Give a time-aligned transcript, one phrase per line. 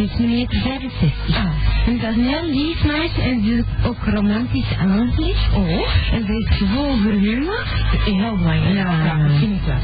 [0.00, 1.36] Ze is een meter 65.
[1.36, 1.44] Ah.
[1.86, 5.54] En dat is een heel lief meisje en ze is ook romantisch aangelegd.
[5.54, 6.14] Oh.
[6.14, 7.64] En ze is vol humor.
[8.04, 8.74] Heel belangrijk.
[8.76, 9.04] Ja.
[9.04, 9.76] ja dat vind ik wel.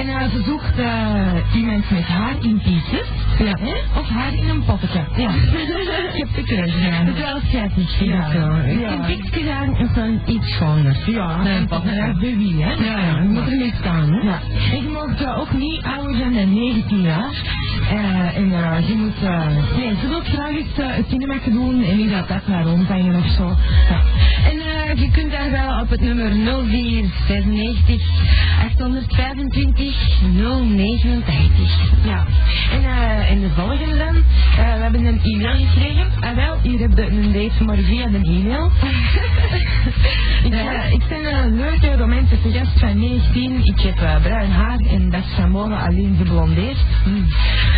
[0.00, 3.08] En eh, ze zoekt eh, iemand met haar in pieces.
[3.38, 3.56] Ja.
[3.60, 3.98] Hè?
[4.00, 5.00] Of haar in een poppetje.
[5.16, 5.30] Ja.
[5.30, 7.06] ik heb de keuze gedaan.
[7.06, 8.26] Dat is wel schattig, vind Ja.
[8.26, 8.38] ik zo.
[8.80, 9.04] Ja.
[9.30, 10.96] gedaan is dan iets schoner.
[11.06, 12.72] Ja, Nee, dat is wie, hè?
[12.72, 14.20] Ja, ja, je moet ermee staan, hè.
[14.20, 14.40] Ja.
[14.72, 17.30] En je mag ook niet ouder dan 19 jaar.
[17.90, 18.48] Eh, en
[18.86, 19.22] je moet...
[19.76, 23.26] nee, ze wil graag eens uh, cinemakken doen en niet dat dat maar rondhangen of
[23.26, 23.54] zo.
[24.50, 28.02] En eh, je kunt daar wel op het nummer 0496
[28.64, 29.94] 825
[30.32, 32.04] 089.
[32.04, 32.26] Ja.
[32.72, 32.84] En,
[33.28, 34.14] en de volgende dan.
[34.56, 36.06] We hebben een e-mail gekregen.
[36.20, 38.70] Ah wel, hier heb je een date maar via de e-mail.
[40.46, 43.64] ik, eh, ik ben een leuke romantische gast van 19.
[43.64, 46.76] Ik heb eh, bruin haar en dat is van morgen alleen geblondeerd.
[47.04, 47.26] Mm.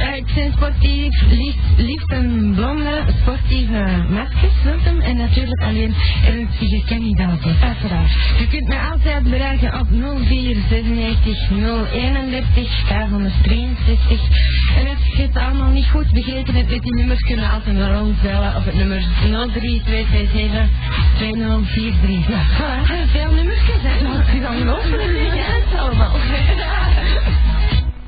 [0.03, 5.01] Eh, ik ben sportief, lief, lief en blonde, sportieve maskers, noemt hem.
[5.01, 5.95] En natuurlijk alleen
[6.25, 7.57] ernstige kandidaten.
[7.63, 8.13] Uiteraard.
[8.39, 11.51] Je kunt mij altijd bereiken op 0496
[11.93, 14.21] 031 563.
[14.77, 17.77] En als je het allemaal niet goed begrepen hebt met die nummers, kunnen we altijd
[17.77, 20.69] naar ons bellen op het nummer 03227
[21.19, 22.58] 2043.
[22.59, 23.99] Veel nummers, hè?
[23.99, 25.03] Ja, het is ongelooflijk.
[25.03, 26.17] Ja, het allemaal.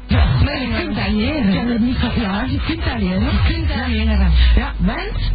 [0.07, 1.53] Ja, maar je kunt dat leren.
[1.55, 1.99] Kan het niet
[2.49, 2.85] je kunt.
[3.01, 3.19] Je
[3.69, 4.33] dat leren.
[4.55, 5.33] Ja, want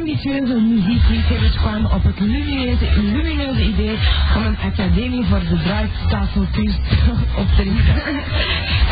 [0.00, 3.98] ambitieuze muziekliefhebbers kwamen op het lumineuze, idee
[4.36, 6.80] om een academie voor de draaitafelkunst
[7.42, 8.02] op te richten.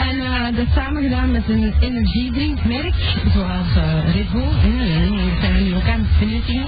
[0.09, 2.95] En eh, dat samen gedaan met een energiedrinkmerk,
[3.35, 4.53] zoals eh Red Bull.
[4.63, 4.79] En
[5.15, 6.67] we zijn er nu ook aan het benuttigen.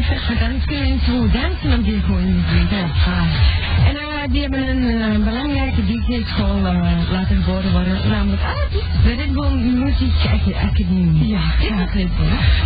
[0.40, 2.70] Want kunnen we niet zo dansen op die goede muziek.
[2.70, 2.82] Ja.
[2.82, 4.15] Ah.
[4.26, 9.14] Eh, die hebben een eh, belangrijke DJ-school eh, laten geboren worden, namelijk ah, het de
[9.14, 11.26] Red Bull Music Ac- Academy.
[11.26, 11.86] Ja, ja.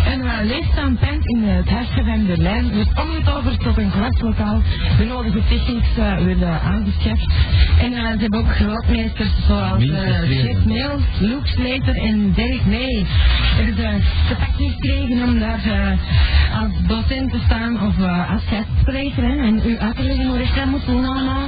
[0.05, 3.91] En uh, leefstaan Pent in het Huisje van Berlijn dus om het over tot een
[3.91, 4.61] klaslokaal
[4.97, 7.33] de nodige technics uh, werden aangeschaft.
[7.79, 13.05] En ze hebben ook grootmeesters zoals uh, Jeff Mills, Luke Slater en Derek May.
[13.55, 13.99] Hebben ze
[14.29, 15.97] de pakje gekregen om daar
[16.61, 17.95] als docent te staan of
[18.29, 21.47] als gastspreker en u uit te leggen hoe ik dat moet doen allemaal.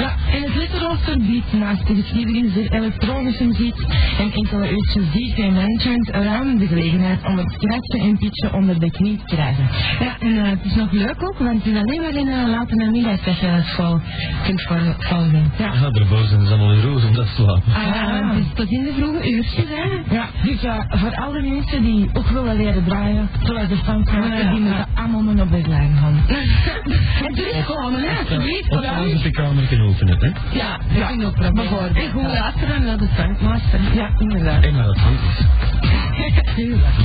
[0.00, 3.76] Ja, en het lidrooster biedt naast de geschiedenis de elektronische muziek
[4.18, 8.90] en enkele uurtjes DJ management ruim de gelegenheid om het scratchen en pitchen onder de
[8.90, 9.68] knie te krijgen.
[10.00, 12.48] Ja, en uh, het is nog leuk ook, want het is alleen maar in uh,
[12.48, 14.00] late namiddag dat je school
[14.44, 15.52] kunt volgen.
[15.58, 17.74] Ja, ja daarboven zijn ze allemaal in roos om dat te slapen.
[17.74, 20.14] Ah, ja, het is tot in de vroege uurtjes, hè.
[20.14, 24.44] Ja, dus uh, voor alle mensen die ook willen leren draaien, zoals de fans maken,
[24.44, 26.24] ja, die moeten allemaal maar op de lijn gaan.
[27.26, 29.31] en het gewoon, hè, alsjeblieft.
[29.32, 30.58] Of als je kamer kunnen openen, hè?
[30.58, 31.54] Ja, ja, geen probleem.
[31.54, 31.96] bijvoorbeeld.
[31.96, 33.80] En goed luisteren naar de funkmaster.
[33.94, 34.62] Ja, inderdaad.
[34.64, 35.46] En naar het hand is.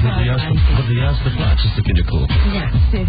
[0.01, 2.35] Voor de juiste, voor de juiste plaatjes te kunnen kopen.
[2.53, 3.07] Ja, zeker.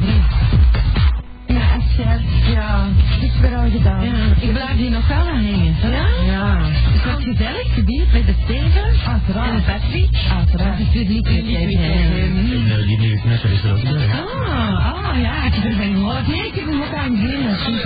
[1.48, 2.52] Ja, je...
[2.52, 4.04] Ja, het is weer al gedaan.
[4.04, 5.76] Ja, ik blijf hier nog wel aan hangen.
[5.82, 6.06] Ja?
[6.32, 6.58] Ja.
[6.62, 9.50] Het wordt gezellig, gebied met de Steven Uiteraard.
[9.50, 10.08] en de Patrick.
[10.36, 10.78] Uiteraard.
[10.78, 11.38] Het is weer lieflijk.
[11.38, 14.08] En die nieuwe knetter is er ook bij.
[14.08, 16.26] Ah, ah, ja, ik heb er gehoord.
[16.26, 17.42] Nee, ik heb hem ook aan gezien.
[17.42, 17.82] dat is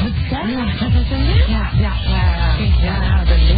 [0.00, 0.30] goed.
[0.30, 0.58] Nou ja.
[0.58, 1.52] Ja, wat is dat nu?
[1.54, 3.50] Ja, ja, ja, ja, dat is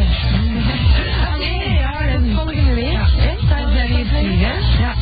[1.35, 2.93] Oké, ja, dat is volgende week.
[2.93, 3.07] Ja.
[3.17, 3.35] hè?
[3.49, 4.55] Dat is dan weer terug, hè?
[4.83, 4.95] Ja.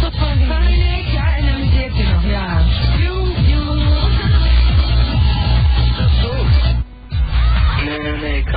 [0.00, 0.97] Tot volgende week.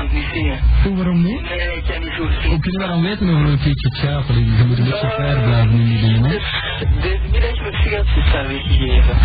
[0.02, 0.60] Kan het niet zingen.
[0.84, 1.42] Hoe, waarom niet?
[1.42, 2.50] Nee, ik kan niet goed zingen.
[2.50, 4.36] Hoe kunnen we dan weten over een beetje schapen?
[4.36, 6.30] Je moet een beetje ver blijven in die dingen, hè?
[6.30, 6.48] Dus,
[7.02, 9.16] deze middag heb ik sigaretjes zijn weggegeven.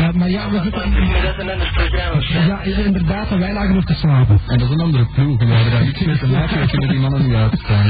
[0.00, 0.90] Ja, maar ja, we zitten...
[0.90, 2.20] maar dat is een ander programma.
[2.46, 4.40] Ja, inderdaad, en wij lagen nog te slapen.
[4.46, 5.40] En dat is een andere ploeg.
[5.40, 6.60] En we hebben daar niks mee te maken.
[6.60, 7.84] We kunnen die mannen niet uitstaan.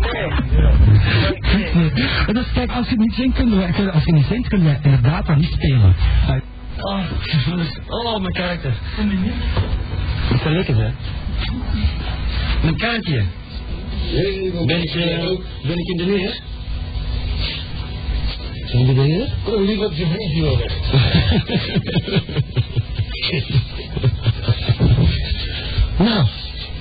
[0.00, 0.30] Nee.
[2.32, 5.26] Dus kijk, als je niet zingt, kunnen wij, als je niet zingt, kunnen wij inderdaad
[5.26, 5.94] dan niet spelen.
[6.78, 6.98] Oh.
[7.86, 8.72] Oh, mijn karakter.
[10.28, 10.90] Dat is wel lekker, hè?
[12.62, 13.24] Mijn kaartje.
[14.66, 15.04] Ben ik, uh,
[15.66, 16.40] ben ik in de weer?
[18.66, 19.28] Zijn we de heer?
[19.44, 20.70] Kom liever op je briefje hoor.
[26.08, 26.26] nou,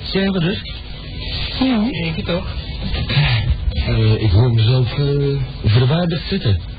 [0.04, 0.62] zijn we er?
[1.66, 1.90] Ja.
[2.16, 2.48] Het toch.
[3.90, 6.71] Uh, ik hoor mezelf uh, verwaardigd zitten.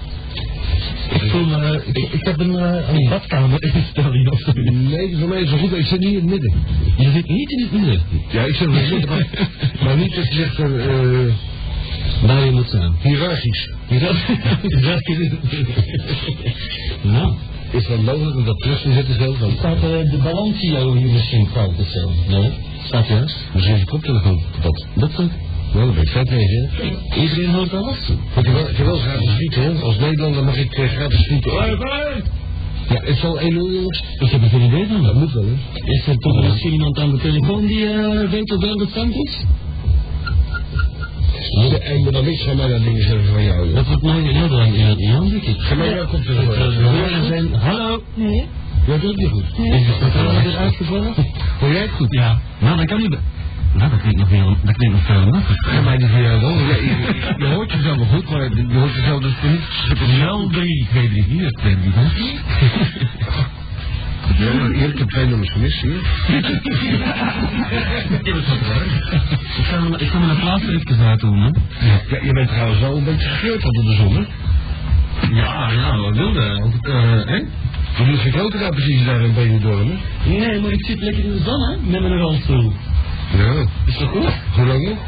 [1.13, 4.53] Ik voel me, ik, ik heb een, uh, een badkamerinstelling of zo.
[4.55, 6.55] Nee, voor mij is het goed, ik zit niet in het midden.
[6.97, 8.01] Je zit niet in het midden.
[8.31, 9.27] Ja, ik zit in het midden, maar,
[9.85, 10.69] maar niet dat je zegt, uh,
[12.27, 12.97] waar je moet staan.
[13.03, 13.71] hiërarchisch.
[13.89, 15.31] Hiërarchisch.
[17.03, 17.35] nou.
[17.71, 19.39] Is dat mogelijk om dat terug te zetten zelf?
[19.39, 22.11] Dan Staat uh, de balansio hier misschien fout of zo?
[22.29, 22.51] Nee,
[22.85, 23.37] staat juist.
[23.53, 24.87] Misschien is je koptelefoon kapot.
[24.95, 25.11] Dat
[25.75, 27.21] Nou, dat ben ik vet mee, hè.
[27.21, 27.99] Iedereen hoort alles.
[28.37, 29.83] Ik heb wel, ik heb wel gratis frieten, hè.
[29.83, 31.53] Als Nederlander mag ik eh, gratis frieten.
[32.89, 34.03] Ja, het zal 1 euro, jongens.
[34.19, 35.03] Ik heb er geen idee van.
[35.03, 35.81] Dat moet wel, hè.
[35.93, 39.45] Is er toch misschien iemand aan de telefoon die eh weet op welke stand is?
[41.59, 43.75] Nee, en dan niks van mij dat dingen zeggen van jou, joh.
[43.75, 45.57] Dat wordt nooit heel lang in het Jan, denk ik.
[45.61, 46.47] Ga maar jouw kop terug.
[46.47, 48.03] Het, eh, de woorden zijn, hallo.
[48.15, 48.45] Nee.
[48.87, 49.45] Ja, dat is niet goed.
[49.67, 51.15] Is het vertrouwen weer uitgevallen?
[51.61, 52.07] Hoor jij het goed?
[52.11, 52.41] Ja.
[52.61, 53.11] Nou, dat kan niet.
[53.11, 53.19] be-
[53.75, 55.45] Nou, dat klinkt nog veel, dat klinkt nog veel niet.
[55.73, 60.19] Ja, je, je hoort jezelf wel goed, maar je hoort jezelf dus niet.
[60.19, 62.41] Wel drie, twee, drie, vier, twee, drie, vier.
[64.39, 66.01] Ja, hier, ik heb twee nummers gemist, zie je?
[69.59, 71.51] Ik ga, me- ik ga me een plaats even doen, hè.
[71.87, 74.23] Ja, je bent trouwens wel een beetje gekleurd onder de zon, hè?
[75.41, 76.61] Ja, ja, wat wilde?
[76.63, 77.35] Als ik, eh, hè?
[78.05, 80.31] Je moet daar precies daar in Benidorm, hè?
[80.31, 82.73] Nee, maar ik zit lekker in de zon, hè, met mijn rolstoel.
[83.37, 83.67] Ja.
[83.85, 84.33] Is dat goed?
[84.55, 84.99] Hoe lang nog?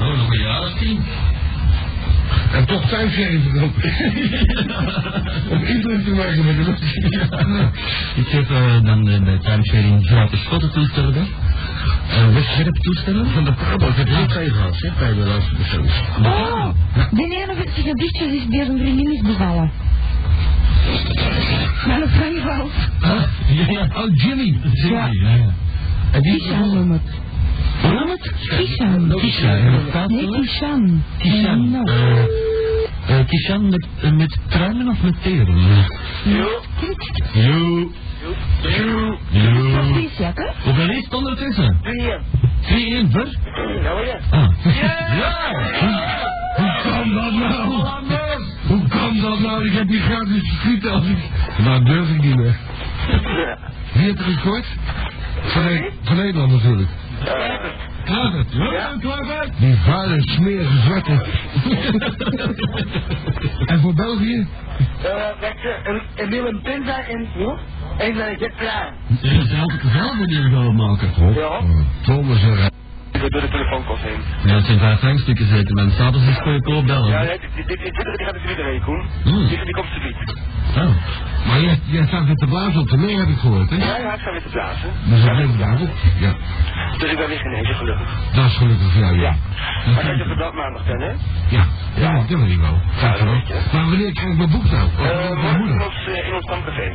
[0.00, 1.04] Oh, nog een jaar of tien.
[2.52, 3.92] En toch thuiswerken verkopen.
[5.52, 6.82] Om indruk te maken met de lucht.
[8.14, 11.26] Ik heb eh, dan uh, bij timesharing gratis fototoestellen.
[12.10, 13.26] Uh, wegwerp toestellen.
[13.26, 15.86] Van de Pabo, ik heb ook twee gehad, hè, bij de laatste persoon.
[16.22, 16.68] Oh,
[17.10, 19.70] de ene van zijn gedichtjes is bij zijn vriendin is bevallen.
[21.86, 22.70] Maar dat kan je wel.
[23.48, 23.88] Ja, ja.
[24.02, 24.58] Oh, Jimmy.
[24.72, 25.28] Jimmy, ja.
[25.28, 25.54] ja.
[26.10, 27.00] En die Kishan
[27.92, 28.32] noem het.
[28.56, 29.08] Kishan.
[29.20, 30.28] Kisha, en het staat Nee?
[30.30, 31.02] Kishan.
[31.18, 31.70] Kishan.
[31.70, 31.82] No.
[33.26, 35.58] Kishan met, eh, met pruimen of met peren?
[36.24, 36.60] Jo.
[37.32, 37.90] Jo.
[38.60, 39.08] Jo.
[39.08, 39.96] Wat Jo.
[39.96, 40.46] is dat, hè?
[40.64, 41.78] Hoeveel is het ondertussen?
[41.82, 43.02] Drie.
[43.02, 43.26] 3-1 voor?
[43.82, 44.18] Ja.
[44.30, 44.48] Ah.
[45.18, 45.52] Ja!
[46.56, 47.84] Hoe kan dat nou?
[48.66, 49.66] Hoe kan dat nou?
[49.66, 51.16] Ik heb die gratis frieten als ik...
[51.64, 52.56] Nou, durf ik niet meer.
[53.92, 54.66] Wie heeft er gekort?
[55.42, 55.62] Van,
[56.02, 56.88] van Nederland natuurlijk.
[58.04, 58.52] Kluivert.
[58.52, 59.50] Ja, Kluivert.
[59.58, 61.12] Die vuile, smerige zwarte.
[63.72, 64.46] en voor België?
[65.02, 65.28] Eh,
[66.16, 67.56] een Willem Pinza en, ja?
[67.98, 68.94] En dan Jet Klein.
[69.20, 71.10] Ja, ze altijd zelf die gaan maken.
[71.34, 71.60] Ja.
[72.02, 72.52] Thomas en
[73.12, 74.20] Ik ga door de telefoonkast heen.
[74.44, 77.10] Ja, het zijn vijf frankstukken zeker, maar status is voor je koop bellen.
[77.10, 77.94] Ja, dit, dit, dit, dit,
[78.42, 79.06] vrienden heen, Koen.
[79.22, 79.46] Hmm.
[79.46, 80.16] Die, die komt ze niet.
[80.76, 80.90] Oh.
[81.48, 83.76] Maar jij, jij staat met de blaas op de mee, heb ik gehoord, hè?
[83.76, 84.90] Ja, hij gaat weer te blazen.
[85.04, 85.90] Dus dat bleef daarop.
[86.18, 86.32] Ja,
[86.98, 88.08] Dus ik ben weer genezen, gelukkig.
[88.34, 89.34] dat is gelukkig voor jou, ja.
[89.94, 91.12] Maar kijk, je dat maandag dan, hè?
[91.56, 91.64] Ja,
[91.94, 92.78] ja, dat wil ik wel.
[93.00, 93.34] Dank je wel.
[93.48, 93.72] dat.
[93.72, 94.88] Maar wanneer krijg ik mijn boek nou?
[94.88, 95.86] Eh, mijn morgen in moeder?
[95.86, 96.86] ons, eh, in ons stamcafé.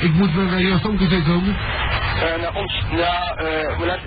[0.00, 1.54] Ik moet weer bij jouw stamcafé komen?
[1.56, 4.00] Eh, naar ons, ja, eh, maar als,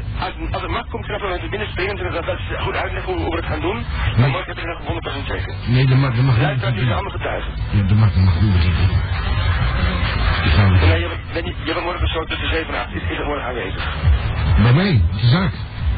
[0.52, 1.96] als, het mag, komt knap met mensen binnenspringen.
[1.96, 3.78] Dus dat dat is goed uitleggen hoe, hoe we het gaan doen.
[4.18, 5.54] Maar morgen heb ik nog 100% zeker.
[5.68, 6.58] Nee, dat mag, dat mag niet.
[6.60, 7.52] staat hier allemaal getuigen.
[7.72, 8.88] Ja, dat mag, dat mag niet beginnen.
[10.44, 12.94] Nee, je, bent- je bent morgen zo tussen 7 en 8.
[12.94, 13.84] Is, is er morgen aanwezig.
[14.64, 15.52] Bij mij, de zaak.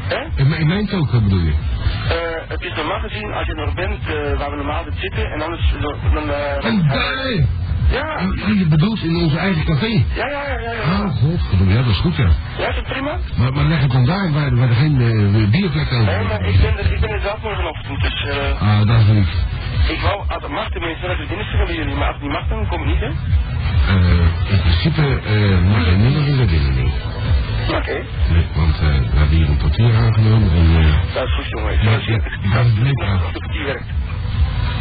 [0.08, 0.20] Hè?
[0.42, 1.52] In, mijn- in mijn token bedoel je?
[2.08, 5.30] Eh, het is normaal gezien als je er nog bent eh, waar we normaal zitten.
[5.32, 5.94] En anders dan...
[6.14, 7.46] dan eh, En daar!
[7.90, 8.16] ja.
[8.16, 9.86] En je bedoelt in onze eigen café?
[9.86, 10.72] Ja, ja, ja, ja.
[10.72, 11.02] ja.
[11.02, 12.28] Oh, godverdomme, ja, dat is goed, ja.
[12.58, 13.18] Ja, is dat prima?
[13.36, 16.42] Maar, maar leg het dan daar, waar, waar er geen uh, bierplek over Nee, maar
[16.48, 18.00] ik ben er, ik ben er zelf morgenochtend.
[18.00, 19.28] Dus eh, Ah, dat is niet.
[19.94, 21.94] Ik wou, als het mag tenminste, dat het dinsdag bij jullie.
[21.94, 23.10] Maar als het niet mag, dan kom ik niet, hè?
[23.88, 26.94] Eh, in principe uh, mag er niemand in de binnen niet.
[27.78, 27.96] Oké.
[28.32, 30.66] Nee, want eh, we hebben hier een portier aangenomen en...
[30.82, 31.72] eh Dat is goed, jongen.
[31.72, 33.02] Ik zien ja, dat is leuk,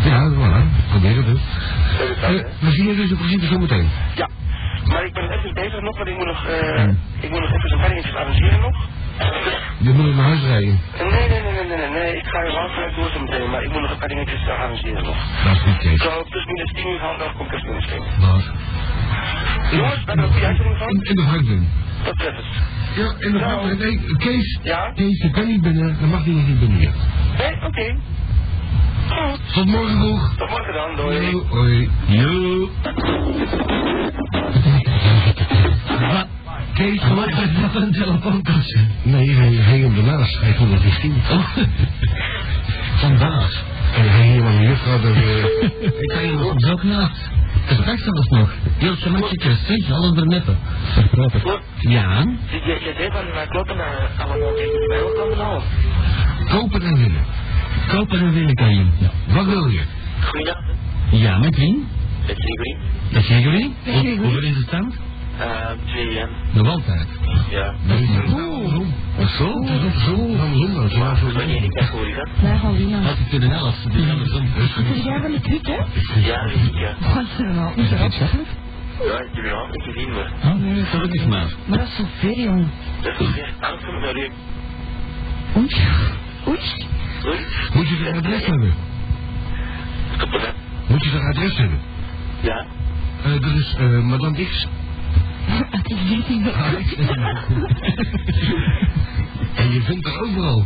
[0.03, 0.31] ja.
[0.31, 1.41] voilà, probeer het dus.
[1.97, 3.89] Dat is dat, we zien je dus in principe zo meteen.
[4.15, 4.27] Ja.
[4.85, 6.87] Maar ik ben even bezig nog, want ik moet nog, eh,
[7.19, 8.77] ik moet nog even zo'n dingetjes arrangeren nog.
[9.77, 10.79] Je moet naar huis rijden.
[10.97, 13.49] Nee, nee, nee, nee, nee, nee, nee, ik ga er wel vanuit door zo meteen,
[13.49, 15.17] maar ik moet nog een paar dingetjes arrangeren nog.
[15.43, 16.01] Dat is goed, Kees.
[16.01, 18.05] Zo, plus minus 10 uur half elf kom ik even binnensteken.
[18.19, 18.43] Maar...
[19.71, 20.87] Jongens, we hebben een goede uitzending van.
[20.89, 21.69] In, de Franklin.
[22.03, 22.45] Tot ziens.
[22.95, 23.77] Ja, in de Franklin.
[23.77, 24.59] Nee, Kees.
[24.63, 24.91] Ja?
[24.95, 25.97] Kees, je kan niet binnen.
[25.99, 26.91] Dan mag je nog niet binnen hier.
[27.37, 27.95] Nee, oké.
[29.09, 29.53] Goed.
[29.53, 30.35] Tot morgen vroeg.
[30.37, 31.31] Tot morgen dan, doei.
[31.31, 31.89] Yo, hoi.
[35.99, 36.27] Wat?
[36.73, 38.79] Kees, Wat is dat een telefoonkastje?
[39.03, 40.39] Nee, hij hing hem ernaast.
[40.41, 41.15] Hij vond het niet zien.
[41.31, 41.57] Oh.
[42.95, 43.63] Vandaag.
[43.95, 44.99] En hij hing hem aan de juffrouw.
[45.01, 45.43] Dat, eh,
[46.01, 47.29] Ik kan je nog zo naast.
[47.61, 48.49] Het is straks zelfs nog.
[49.91, 50.57] Alles verneppen.
[51.41, 51.59] Goed.
[51.79, 52.19] Ja.
[52.51, 55.15] Je, zei van kloppen naar allemaal tegen de wereld
[56.49, 57.21] kopen en winnen.
[57.87, 58.85] Kopen en winnen kan je.
[58.97, 59.09] Ja.
[59.33, 59.81] Wat wil je?
[60.21, 60.57] Goeiedag,
[61.11, 61.85] Ja, met wie?
[62.27, 62.27] het.
[62.27, 62.77] Met Gregory?
[63.11, 63.71] Met Gregory.
[63.83, 64.95] Hoe- Hoeveel is de stand?
[65.41, 67.07] Uh, 2 en Nog altijd.
[67.49, 67.73] ja.
[67.83, 68.93] Nee, andersom.
[69.17, 69.61] Of zo?
[69.63, 70.37] Het is ook zo.
[70.37, 70.89] Dan.
[70.89, 72.27] Zwaar voor Wanneer ik dat hoor, is dat?
[72.41, 73.85] De helft.
[73.85, 76.19] Is jij van de hè?
[76.19, 76.93] Ja, weet ik, ja.
[77.15, 77.75] Wat is er nou?
[77.75, 77.89] Niet.
[77.89, 81.47] Ja, ik heb je al niet gezien, maar Oh, gelukkig maar.
[81.65, 82.71] Maar dat is zo ver, jongen.
[83.01, 84.29] dat is echt angst om naar u.
[85.57, 85.67] Oei.
[86.47, 86.59] Oei.
[87.25, 87.39] Oei,
[87.73, 88.73] Moet je er adres hebben?
[90.87, 91.79] Moet je er adres hebben?
[92.41, 92.65] Ja.
[93.23, 94.67] Eh, er is eh, Madame X.
[95.45, 96.43] Het is dit niet
[96.85, 96.95] X.
[99.55, 100.65] en je vindt er overal.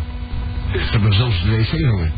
[0.72, 2.12] Ze hebben zelfs de wc hangen.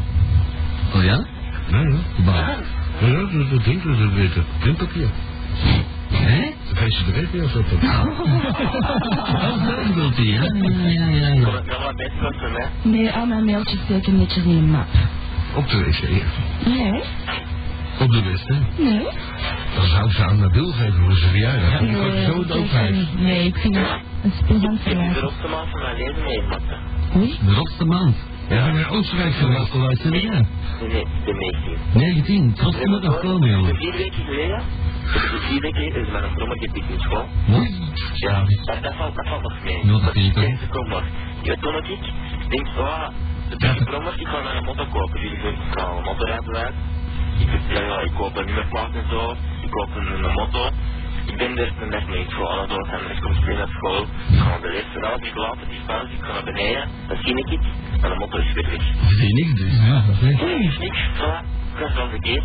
[0.96, 1.26] Oh ja?
[1.72, 1.98] Nee, ja.
[2.26, 2.56] Maar.
[3.02, 4.46] Ja, ja, dat, dat drinkt, dat weten.
[4.60, 5.08] Drinkpapier.
[6.12, 6.54] Hè?
[6.70, 7.60] Dat heeft ze de rekening of zo.
[7.60, 7.66] Oh,
[9.68, 10.42] dat bedoelt hij, ja?
[10.44, 11.62] Ja, ja, ja.
[12.56, 12.90] Hè.
[12.90, 14.88] Nee, al mijn mailtjes steken netjes in een map.
[15.56, 16.26] Op de wc, ja.
[16.70, 17.02] Nee,
[18.00, 18.78] Op de wc.
[18.78, 19.04] nee.
[19.76, 21.72] Dan zou ze aan Nabil geven voor zijn verjaardag.
[21.72, 23.08] Ja, die gaat Nee, zo ik vind- zijn.
[23.18, 23.86] Nee, ik vind het
[24.50, 27.18] een Ik heb de rotste man van mijn leven hè.
[27.18, 27.38] Oei.
[27.46, 28.16] De rotste maand.
[28.50, 29.58] Ja, we zijn Oostenrijk De geweest.
[29.60, 31.78] rotste uit Nee, de meeste.
[31.94, 32.54] 19.
[32.54, 33.76] Trots moet nog komen, jongen.
[33.76, 34.62] Vier weken geleden,
[35.14, 37.26] de vier weken geleden is met een brommer gepikt in school.
[37.48, 37.68] Wat?
[38.14, 39.86] Ja, dat, dat valt, dat valt nog mee.
[40.02, 40.50] Dat vind ik ook.
[40.50, 41.04] Deze kom nog.
[41.42, 42.00] Ja, toen ook ik
[42.50, 43.08] denk, oh,
[43.50, 45.22] de drie brommers, ik ga naar een motto kopen.
[45.22, 46.74] Jullie doen, ik ga een motto rijden uit.
[47.40, 49.36] Ik, ja, ik koop een nummerplaat en zo.
[49.62, 50.70] Ik koop een, een motto.
[51.26, 53.00] Ik ben er een dag mee in school aan het doorgaan.
[53.06, 54.02] En ik kom spelen naar school.
[54.02, 56.14] Ik ga de les relatie laten, die pauze.
[56.14, 56.88] Ik ga naar beneden.
[57.08, 57.66] Dan zie ik iets.
[58.02, 58.84] En de motto is weer weg.
[59.20, 59.74] Zie niks dus.
[59.88, 60.46] Ja, dat weet ik.
[60.46, 61.00] Nee, is niks.
[61.18, 61.40] Voilà.
[61.80, 62.44] Dat is wel verkeerd.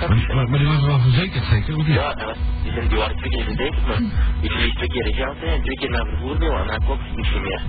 [0.00, 1.76] Maar, maar, maar die was wel verzekerd, zeker?
[1.76, 1.96] Of niet?
[1.96, 4.00] Ja, dat- die, zijn, die waren twee keer verzekerd, maar
[4.40, 7.16] ik verlies twee keer de geld en twee keer mijn vervoermiddel en dan klopt het
[7.16, 7.60] niks meer.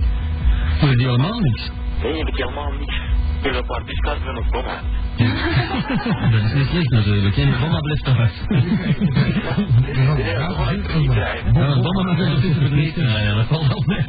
[0.90, 1.70] Je die allemaal niks?
[2.02, 2.94] Nee, heb ik helemaal niks.
[3.38, 4.80] Ik heb een paar buskaarten van een bomma.
[6.30, 7.36] Dat is niet slecht natuurlijk.
[7.36, 8.44] En de bomma blijft toch uit.
[9.94, 11.54] Ja, niet rijden.
[11.54, 13.08] Ja, een bomma mag ondertussen vergeten.
[13.08, 14.04] Ja, ja, dat valt wel mee.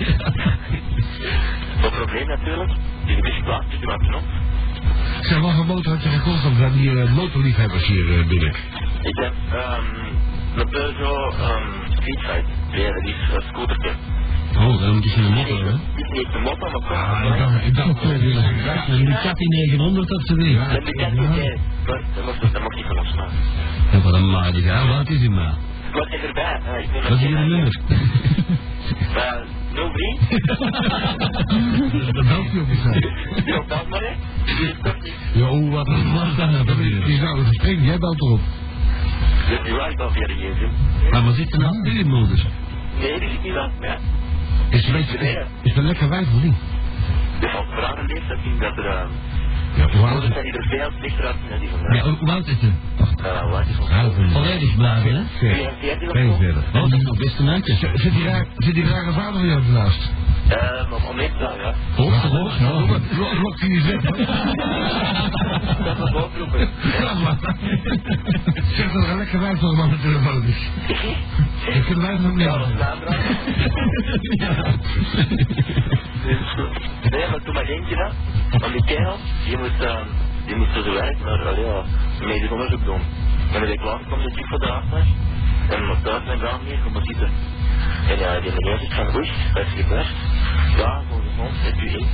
[1.78, 2.72] Het probleem natuurlijk,
[3.06, 3.38] die is
[3.82, 4.24] er wat op.
[5.22, 6.44] Zeg, wat voor motor had je gekocht?
[6.44, 8.54] Want we hebben hier eh, motorliefhebbers hier eh, binnen.
[9.02, 9.96] Ik heb um,
[10.56, 13.92] een Peugeot um, Streetfight, ja, dat is een scootertje.
[14.56, 15.72] Oh, dan moet je een motto, hè?
[15.72, 17.06] Het is niet de motto, maar.
[17.06, 20.60] Ah, ik dacht, ik dacht, En die Cathy 900 op zijn weer.
[20.60, 21.58] En die kat niet, nee,
[22.16, 23.36] dat mag, niet van ons maken.
[23.92, 25.58] En wat een maat, ja, wat is die maat?
[25.92, 26.60] Wat is erbij?
[26.82, 27.80] Ik Wat is hier een nummer?
[29.78, 30.18] 03?
[32.14, 33.12] dat belt je op je site.
[33.46, 34.14] Ja, bel maar hè.
[35.40, 38.40] Ja, oh, wat een is dat nou jij belt erop.
[39.64, 41.10] Die al via de gsm.
[41.12, 41.82] Maar maar zit er nou?
[41.82, 43.72] Nee, die zit niet aan.
[43.82, 43.98] Ja.
[44.70, 46.56] Is het, een beetje, is, is het een lekker wijf of niet?
[47.40, 48.86] Dus als vrouwen leeftijd zien dat er...
[48.86, 49.02] Uh,
[49.78, 50.38] Ja, hoe oud is het?
[50.56, 52.56] er veel slechter uit zien dan die van Ja, hoe oud is?
[52.62, 53.76] Uh, wat is?
[53.90, 55.24] Ja, van- Volledig blazen, hè?
[55.38, 56.38] 42 of zo?
[56.38, 56.64] 42.
[56.74, 57.76] Oh, dat is nog best een uitje.
[57.76, 60.12] Zit zit die raar- Zit die rare vader van jou ernaast?
[60.50, 61.74] Eh, maar om meestal, ja.
[61.96, 63.00] Hoog, hoog, hoog.
[63.42, 64.02] Lok die niet weg.
[65.86, 66.70] Dat was bovenroepen.
[68.76, 70.70] Zeg dat er een lekker wijf aan de telefoon is.
[71.76, 72.98] Ik kunnen wij nog niet Ja, dat is aan.
[76.26, 76.56] Dus,
[77.12, 78.12] nee, maar toen maar denk je dat,
[78.62, 79.96] want die kerel, die moest, uh,
[80.46, 81.84] die moest zo werk naar, allee, ja,
[82.26, 83.02] medisch onderzoek doen.
[83.48, 85.06] En dan ben ik klaar, kwam ze terug voor de afslag.
[85.70, 87.30] En mijn thuis mijn dame hier, kom zitten.
[88.08, 90.08] En ja, die meneer zegt van, oei, wat is gebeurd?
[90.78, 92.08] Ja, volgens ons, heeft u één.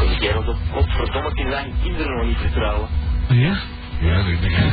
[0.00, 2.88] En die kerel zo, godverdomme, ik kan zijn kinderen nog niet vertrouwen.
[3.28, 3.56] Ja?
[4.00, 4.50] Ja, dat denk ik.
[4.50, 4.64] Ja,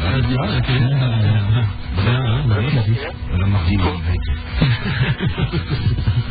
[0.00, 0.34] ja, dat is
[2.04, 3.14] Ja, ja, dat is het.
[3.30, 3.68] Maar dat mag.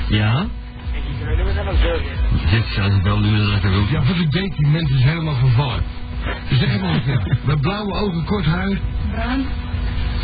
[0.10, 0.40] Ja?
[0.40, 2.50] En die kunnen we dan nog zeggen.
[2.52, 3.90] Dit zou ze wel nu dat ik ook.
[3.90, 5.84] Ja, voor de date, die mensen is helemaal vervallen.
[6.50, 7.38] Zeg het keer.
[7.46, 8.80] Met blauwe ogen, kort haar.
[9.12, 9.46] Bruin.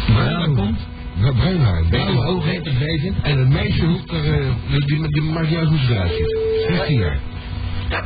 [0.07, 0.79] Ja, dat komt.
[1.13, 1.83] Met bruin haar.
[1.89, 2.53] Blauwe ogen.
[2.53, 3.13] het.
[3.21, 6.37] En een meisje hoeft er, eh, die, die maakt uit hoe ze eruit ziet.
[6.67, 7.19] 16 jaar.
[7.89, 8.03] Ja,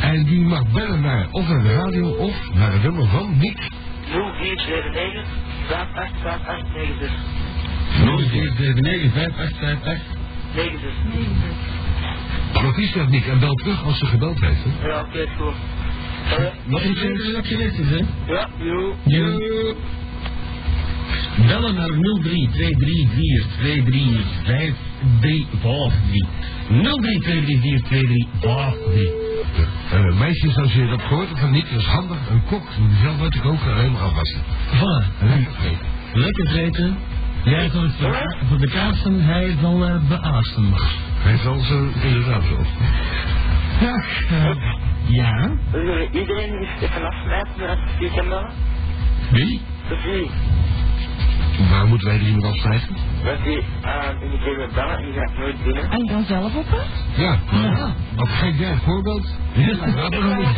[0.00, 3.58] En die mag bellen naar of naar de radio of naar het nummer van Nick.
[4.08, 5.24] 0479
[5.66, 7.10] 585896.
[8.04, 10.16] 0479 5858.
[10.54, 11.76] 96.
[12.62, 14.64] Notitie staat Nick en bel terug als ze gebeld heeft.
[14.64, 14.86] Hè?
[14.88, 15.54] Ja, oké, is goed.
[16.36, 16.50] Allee.
[16.64, 18.04] Wat is er dat je wist is, hè?
[18.32, 18.94] Ja, joe.
[19.04, 19.74] Ja.
[21.46, 21.88] Bellen naar
[22.22, 24.74] 03 234 235
[25.20, 26.26] 353.
[26.68, 29.26] 03 234 235
[29.94, 32.16] Uh, meisjes, als je dat gehoord hebt van Nick, dat is handig.
[32.30, 34.40] Een kok, die zelf uit de koken helemaal afwassen.
[34.70, 35.22] Voilà.
[35.22, 35.86] Lekker vreten.
[36.12, 36.96] Lekker vreten.
[37.44, 40.72] Jij zal het voor, voor de kaarsen, hij zal uh, beaasten.
[41.18, 42.58] Hij zal ze inderdaad zo.
[43.82, 44.56] Uh,
[45.08, 45.50] ja.
[45.72, 48.34] Zullen iedereen is even afsluiten met het weekend
[49.30, 49.60] Wie?
[49.88, 50.30] Sophie,
[51.70, 52.96] Waar moeten wij er iemand afsluiten?
[53.24, 55.90] want die uh, in die keer bellen en die gaat nooit binnen.
[55.90, 57.22] En dan zelf op hè?
[57.22, 57.36] Ja.
[57.52, 57.94] Ja.
[58.16, 59.36] Wat geef jij een voorbeeld?
[59.52, 60.56] Ja, moet-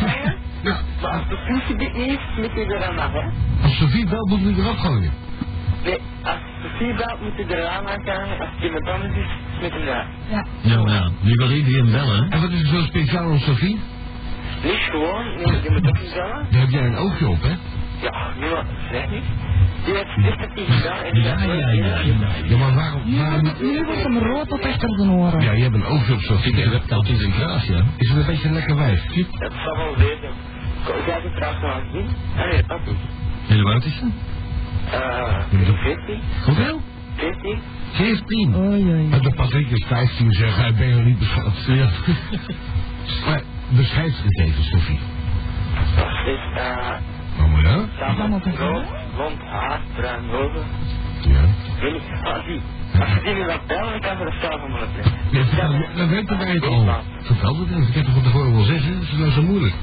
[0.63, 0.77] ja.
[1.01, 3.21] Maar als Sophie dit niet is, moet je er aan af, hè?
[3.63, 5.11] Als Sofie belt, moeten we eraf gooien.
[5.83, 8.39] Nee, als Sophie belt, moet je er aan hangen.
[8.39, 9.27] Als het iemand anders is,
[9.61, 10.07] met hem daar.
[10.29, 10.45] Ja.
[10.61, 11.09] Ja, ja.
[11.21, 12.29] Nu wil iedereen bellen.
[12.29, 13.79] En wat is er zo speciaal aan Sofie?
[14.63, 16.45] Niet gewoon, nee, je moet ook niet bellen.
[16.51, 17.53] Daar heb jij een oogje op, hè?
[18.01, 19.23] Ja, nu wat, zeg niet.
[19.85, 21.95] Die heeft dit het niet gedaan en Ja, ja, ja.
[21.97, 22.49] gedaan.
[22.49, 23.17] Ja, maar waarom...
[23.17, 23.51] waarom...
[23.61, 25.41] Nu wordt hem rood op achter de oren.
[25.41, 26.69] Ja, je hebt een oogje op, Sofie.
[26.87, 27.83] Dat is een kraas, ja.
[27.97, 29.03] Is het een beetje een lekker wijf?
[29.39, 30.29] Dat zal wel weten.
[30.83, 32.07] Ko- Jij hebt trouwens het zien?
[32.35, 32.97] Nee, dat niet.
[33.47, 34.05] En hoe oud is ze?
[34.91, 36.19] Eh, 14?
[36.45, 36.81] Hoeveel?
[37.15, 37.59] 14?
[37.91, 38.55] 14.
[38.55, 39.11] Oei, oei.
[39.11, 41.65] En dan pas ik eens 15 zeggen, hij ben je niet beschaafd.
[41.81, 41.89] Ja.
[43.25, 43.41] Maar
[43.79, 44.99] even, Sofie.
[45.95, 47.85] Dat is, eh, maar ja?
[47.97, 48.85] samen rood,
[49.15, 50.63] blond haar, bruin ogen.
[51.21, 51.41] Ja.
[51.81, 52.61] Weet niet, ah, zie.
[52.99, 55.13] Als je die nu laat bellen, dan kan ze dat zelf allemaal opleggen.
[55.31, 57.03] Ja, dan, dan weten wij het al.
[57.21, 59.01] Vertel het eens, ik heb het van tevoren wel zeggen.
[59.01, 59.73] Is het nou zo moeilijk?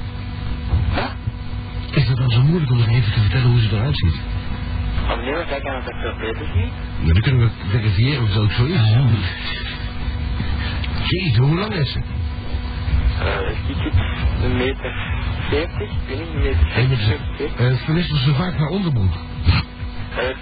[0.95, 1.05] Huh?
[1.91, 4.21] Is het nou zo moeilijk om eens even te vertellen hoe ze eruit ziet?
[5.07, 6.71] Want jij kan het veel beter zien.
[7.05, 8.97] Ja, dan kunnen we verifiëren of het ook zo is.
[11.05, 12.01] Jezus, hoe lang is ze?
[13.21, 13.93] Eh, ik zit
[14.45, 14.93] een meter
[15.51, 17.55] 70, ik weet niet, een meter 70, 70.
[17.55, 19.13] Eh, verwisselen ze vaak naar onderbroek.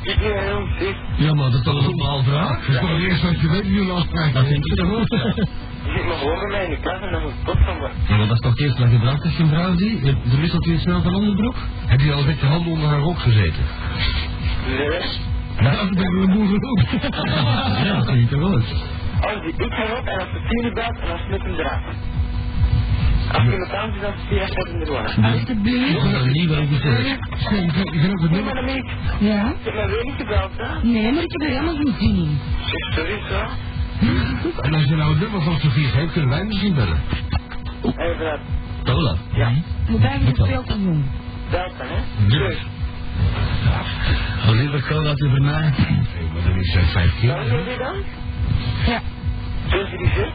[0.02, 0.96] Ik ben heel dik.
[1.16, 2.66] Ja, maar dat is een normaal vraag?
[2.66, 5.08] Dat is toch het eerste wat je weet wie een afspraak Dat denk ik ook.
[5.08, 7.88] Die zit maar bij mij in de klas en dat is tot van me.
[8.08, 10.06] Ja, maar dat is toch het eerste wat je vraagt als je een vrouw ziet?
[10.06, 11.56] Je verwisselt je snel van onderbroek?
[11.86, 13.64] Heb je al met je handen onder haar rok gezeten?
[14.66, 15.00] Nee.
[15.58, 16.90] Ja, dat hebben we een boer genoemd.
[17.86, 18.52] Ja, dat zie je toch wel.
[18.52, 21.26] Als die ik ga op en als de tien belt en dan hem.
[21.26, 22.15] Als je iemand anders
[23.32, 23.68] is,
[24.00, 25.24] dan zie je echt hem er gewoon.
[25.24, 26.12] Alsjeblieft.
[26.12, 27.18] Dat is niet wat ik gezegd.
[27.92, 28.86] Ik maar ben ik.
[29.18, 29.48] Ja?
[29.48, 30.88] Ik heb mij weer niet gebeld, hè?
[30.88, 32.38] Nee, maar ik heb er helemaal geen zin in.
[32.64, 33.44] Zeg, sorry, zo.
[34.60, 37.00] En als je nou het nummer van Sofie geeft, kunnen wij misschien bellen.
[37.82, 38.38] Even dat.
[38.82, 39.16] Tola.
[39.34, 39.52] Ja.
[39.88, 41.04] Moet eigenlijk veel te doen.
[41.50, 42.36] Belt dan, hè?
[42.36, 42.54] Ja.
[44.48, 45.62] Oliver Cola over mij.
[45.62, 47.34] Nee, maar dan is zij vijf keer.
[47.48, 47.94] Doe je dan?
[48.86, 49.00] Ja.
[49.70, 50.32] Zo zie je zes.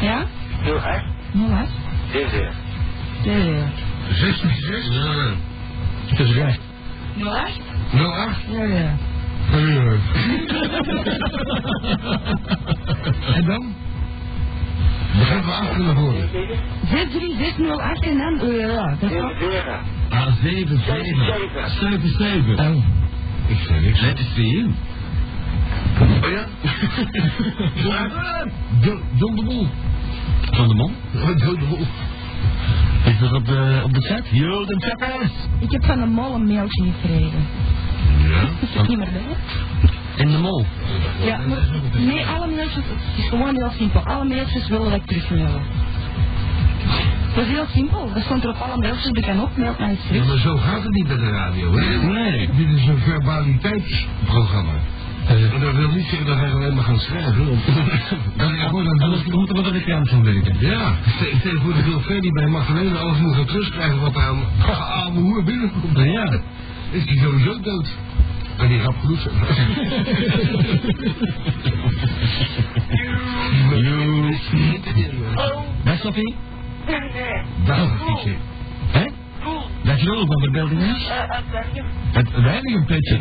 [0.00, 0.26] Ja?
[0.64, 1.87] 08.
[2.12, 2.52] Nou wat?
[3.22, 3.50] Deze.
[3.50, 3.68] Ja.
[4.08, 4.94] 66?
[4.94, 5.34] Ja.
[6.06, 6.60] Het is recht.
[7.14, 7.50] Nou wat?
[7.92, 8.36] 08?
[8.50, 8.96] Ja, ja.
[9.52, 9.92] Eh.
[13.36, 13.74] En dan?
[15.18, 16.28] Begin we achter naar voren.
[16.88, 18.40] 63608 en dan...
[18.40, 18.96] Oh ja.
[19.00, 19.78] Zeven.
[20.08, 21.16] Ah, 7, 7.
[21.80, 22.58] 7, 7.
[22.58, 22.84] Oh.
[23.46, 24.00] Ik zei niks.
[24.00, 24.70] Let is voor you.
[26.00, 26.46] Oh ja?
[29.16, 29.68] John de Boel.
[30.50, 30.92] Van de man.
[31.36, 31.86] De Boel.
[33.04, 34.22] Is dat op de, op de chat?
[34.30, 35.32] Yo, de chappers.
[35.58, 37.46] Ik heb van de mol een mailtje gekregen.
[38.22, 38.40] Ja?
[38.66, 39.36] Is het niet meer bij?
[40.16, 40.64] In de mol.
[41.24, 41.58] Ja, maar
[41.98, 44.04] nee, alle mailtjes, het is gewoon heel simpel.
[44.04, 45.62] Alle mailtjes willen dat ik terugmailen.
[47.34, 48.10] Dat is heel simpel.
[48.14, 50.56] Dat stond er op alle mailtjes, je kan ook mailt mij eens Ja, maar zo
[50.56, 51.96] gaat het niet bij de radio, hè?
[51.96, 52.48] Nee.
[52.56, 54.72] Dit is een verbaliteitsprogramma.
[55.28, 57.46] En dat wil niet zeggen dat wij alleen maar gaan schrijven.
[58.36, 60.56] Dat is gewoon een Anders moeten we ik aan gaan werken.
[60.58, 60.94] Ja,
[61.38, 65.24] stel voor dat wil Freddy bij Magdalena alles moet gaan terugkrijgen wat aan aan mijn
[65.24, 65.98] hoer binnenkomt.
[65.98, 66.40] Ja.
[66.90, 67.88] Is die sowieso dood.
[68.56, 69.34] En die rap genoeg zijn.
[75.84, 76.34] Dag Sophie.
[77.64, 78.34] Dag, Fietje.
[79.82, 81.08] Dat je ook van verbeelding is?
[81.08, 81.82] Eh, eh, zeg je.
[82.12, 83.18] Het weinig een petje.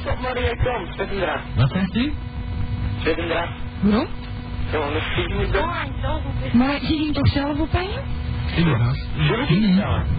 [0.00, 0.86] Stop maar in je.
[0.96, 1.40] Zet hem.
[1.56, 2.12] Wat zegt u?
[3.04, 3.48] Zet hem.
[3.80, 4.06] Waarom?
[4.70, 6.58] Gewoon een vier niet doen.
[6.58, 8.00] Maar je ging toch zelf op aan je?
[8.56, 8.98] Inderdaad.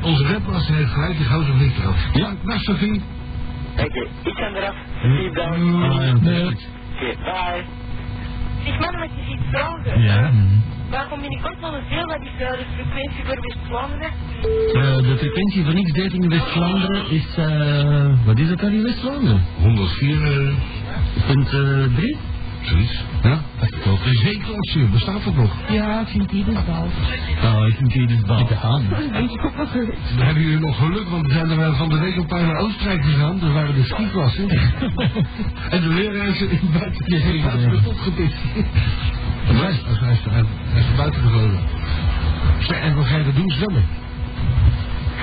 [0.02, 2.08] Onze webmaster heeft gelijk, die gozer vliegt eraf.
[2.13, 3.02] Ja, dag Sophie.
[3.78, 4.76] Oké, ik ga eraf.
[5.04, 6.56] Ah, ja, Nee.
[7.00, 7.63] bye.
[8.63, 10.02] Ik man met je ziet vragen.
[10.02, 10.32] Ja.
[10.93, 14.12] Waarom binnenkort nog een veel wat is de frequentie voor West-Vlaanderen?
[14.73, 19.45] Eh, de frequentie van X-dating in West-Vlaanderen is, eh, wat is dat dan in West-Vlaanderen?
[19.62, 20.47] 104, eh,
[21.27, 22.17] eh, 3?
[22.62, 23.03] zoiets.
[23.23, 25.51] Ja, dat is zeeklasse, bestaat dat nog?
[25.69, 26.88] Ja, ik vind die dus bal.
[27.43, 28.39] Oh, ik vind die dus bal.
[28.39, 28.49] Ik.
[28.49, 32.45] Dan hebben jullie nog geluk, want we zijn er wel van de week een paar
[32.45, 33.39] naar Oostenrijk gegaan.
[33.39, 34.49] Daar waren de skiklassen.
[35.73, 38.36] en de is in buiten, buiten opgepist.
[39.45, 41.60] Hij is, hij is, hij is, hij is er buiten gevlogen.
[42.82, 43.84] En wat ga je dat doen, zwemmen?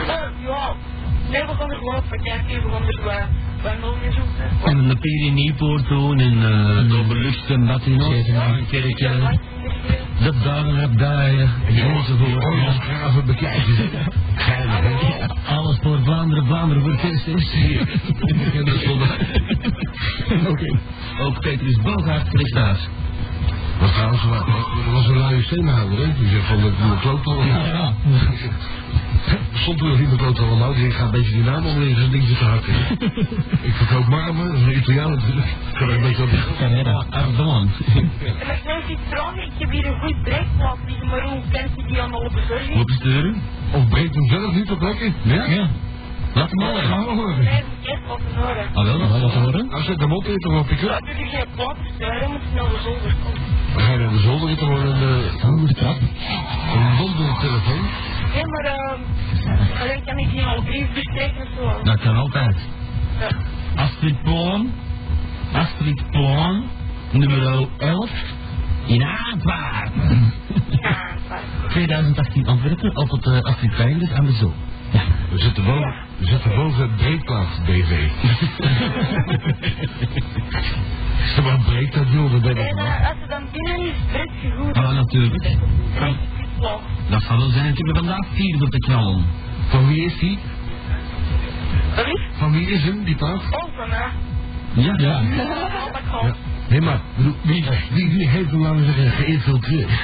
[0.07, 0.15] Eh,
[0.47, 0.75] ja.
[1.31, 2.69] Nee, we gaan er gewoon op we
[3.63, 4.51] gaan er nog meer zoeken.
[4.65, 6.43] En een pier in Nieuwpoort doen en uh,
[6.89, 9.01] de en dat in een kerk.
[9.01, 9.29] eh,
[10.25, 12.45] Dat dagen heb dijen enzovoort.
[12.45, 13.91] Oorlogs graven bekijken.
[15.47, 17.53] Alles voor Vlaanderen, Vlaanderen voor Christus.
[18.65, 18.99] Dat is wel
[20.53, 20.79] Oké.
[21.21, 22.49] Ook Petrus Bogaert kreeg
[23.89, 24.23] trouwens,
[24.87, 26.13] er was een luie steenhouder, hè?
[26.19, 27.45] Die zegt van, ik doe een kloot al.
[27.45, 27.93] Ja.
[29.53, 30.75] stond toen nog iemand ook allemaal.
[30.75, 32.75] Die gaat een beetje die naam onder in zijn ding zitten hakken.
[33.69, 35.47] ik verkoop marmer, een Italiaan natuurlijk.
[35.47, 36.29] Ik kan er een beetje op.
[36.59, 37.71] Carrera, Ardon.
[37.95, 41.71] En ik wil iets vragen, ik heb hier een goed breekplaat liggen, maar hoe kent
[41.79, 42.77] u die aan alle bezorging?
[42.77, 43.35] Wat is de deur?
[43.73, 45.13] Of breekt hem zelf niet op lekker?
[45.23, 45.45] Ja?
[45.45, 45.69] Ja.
[46.35, 47.39] Laat hem al Laat maar horen.
[47.45, 48.67] Nee, ik eerst laten horen.
[48.75, 49.67] Ah wel, dat laten horen.
[49.67, 51.07] Nou, zet hem op in toch op je Ja, kut.
[51.07, 53.41] doe je geen plaat sturen, moet je naar de zolder komen.
[53.75, 55.97] Dan ga je naar de zolder in gewoon een, eh, Hoe trap?
[56.75, 57.83] een wandeltelefoon.
[58.35, 59.01] Nee, maar ehm,
[59.89, 61.83] dan kan ik die al brief bespreken of zo.
[61.83, 62.57] Dat kan altijd.
[63.21, 63.29] Ja.
[63.83, 64.73] Astrid Poon.
[65.53, 66.65] Astrid Poon.
[67.11, 68.11] Nummer 11.
[68.87, 68.99] In
[69.45, 69.89] maar.
[71.69, 72.95] 2018 Antwerpen.
[72.95, 74.53] Altijd uh, Astrid Pijnders aan de Zo.
[74.93, 75.01] Ja.
[75.31, 78.09] We zitten boven, we zitten boven het breekplaats BV.
[81.35, 82.85] Zeg maar breekt dat joh, dat ben ik En wel.
[82.85, 84.75] eh, als ze dan binnen is, breekt je goed.
[84.77, 85.43] Ah, natuurlijk.
[85.43, 85.59] Dan is
[86.37, 86.81] het plaat.
[87.11, 87.67] Dat zal wel zijn.
[87.67, 89.25] Ik heb er vandaag vier door te knallen.
[89.69, 90.39] Van wie is die?
[91.97, 92.21] Is?
[92.33, 93.43] Van wie is hem, die plaat?
[93.51, 94.09] Oh, van mij.
[94.73, 94.95] Ja.
[94.97, 95.21] Ja.
[95.21, 96.35] Oh, dat Ja.
[96.69, 97.01] Nee, maar
[97.43, 99.89] wie, wie, wie heeft hem, laten we zeggen, geïnfiltreerd?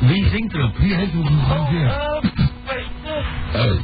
[0.00, 0.76] Wie zingt erop?
[0.76, 2.22] Wie heeft hem Oh, eh,
[2.66, 2.90] wacht,
[3.54, 3.60] eh.
[3.64, 3.80] Oh.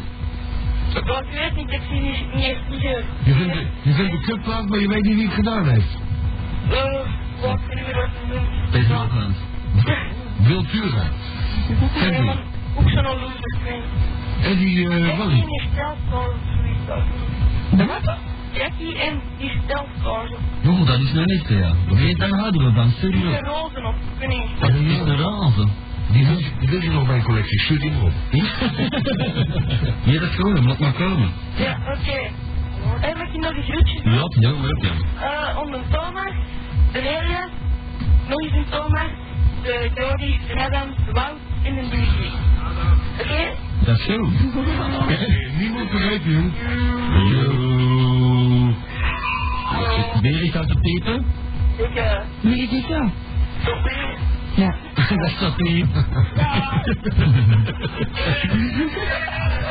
[1.06, 2.80] Wat ik weet niet, ik zie niet, niet echt niet.
[3.24, 5.98] Je vindt, de- je vindt de kutplaat, maar je weet niet wie het gedaan heeft.
[6.70, 7.00] Eh,
[7.40, 8.70] wat kunnen we dat doen?
[8.70, 9.36] Deze Hoogland.
[10.36, 11.02] Wiltura.
[11.94, 12.20] Ken Nee, die?
[12.22, 12.36] maar
[12.78, 13.82] ook zo'n loser zijn.
[14.42, 17.06] En die, eh, stelskaar, zoiets.
[17.70, 18.16] De wat?
[18.56, 20.28] Jackie en die stelskaar.
[20.66, 21.74] Oh, dat is nou niet, ja.
[21.88, 23.30] Weet dan houden we van, serieus.
[23.30, 24.60] zijn rozen weet niet.
[24.60, 25.70] Dat is een razen.
[26.12, 27.60] Die wil, die wil je nog bij een collectie.
[27.60, 28.12] Stuur die op.
[30.04, 31.30] Ja, dat gewoon, laat maar komen.
[31.56, 32.30] Ja, oké.
[33.00, 34.12] En mag je nog eens groetjes doen?
[34.12, 35.50] Ja, ja, ja.
[35.50, 36.32] Eh, om de Thomas,
[36.92, 37.50] de Elias,
[38.28, 39.10] nog eens een Thomas,
[39.62, 42.30] de Jody, de Adam, de Wout en de Dimitri.
[43.20, 43.50] Oké?
[43.84, 44.16] Dat is zo.
[45.58, 46.52] Niemand vergeten, jong.
[50.42, 51.24] Iets uit de piepen?
[51.76, 53.10] Ik, eh, Wie is zo?
[53.64, 54.16] Sophie.
[54.54, 54.74] Ja.
[55.16, 55.86] Dat is toch niet.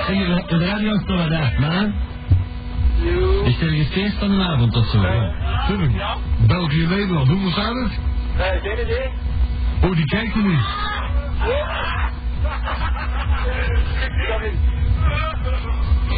[0.07, 1.93] En de radio is toch wat uit, man.
[3.45, 5.01] Is er een feest van de avond of zo?
[5.67, 5.91] Tuurlijk.
[6.47, 7.27] België, Nederland.
[7.27, 7.99] Hoeveel staat het?
[8.63, 9.09] Idee.
[9.81, 10.65] Oh, die kijkt er niet.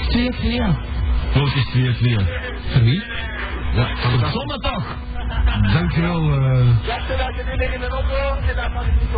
[0.10, 0.62] Twee, twee.
[1.34, 2.26] Hoe is 4 4
[2.71, 3.04] Van wie?
[3.73, 4.95] Ja, van de Zonne toch?
[5.73, 6.88] Dankjewel, eh.
[6.88, 9.10] Dacht dat je nu in de auto en dat was het niet.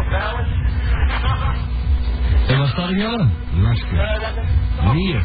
[2.47, 3.33] En waar staat ik aan?
[3.53, 3.99] Lasker.
[3.99, 5.21] Eh.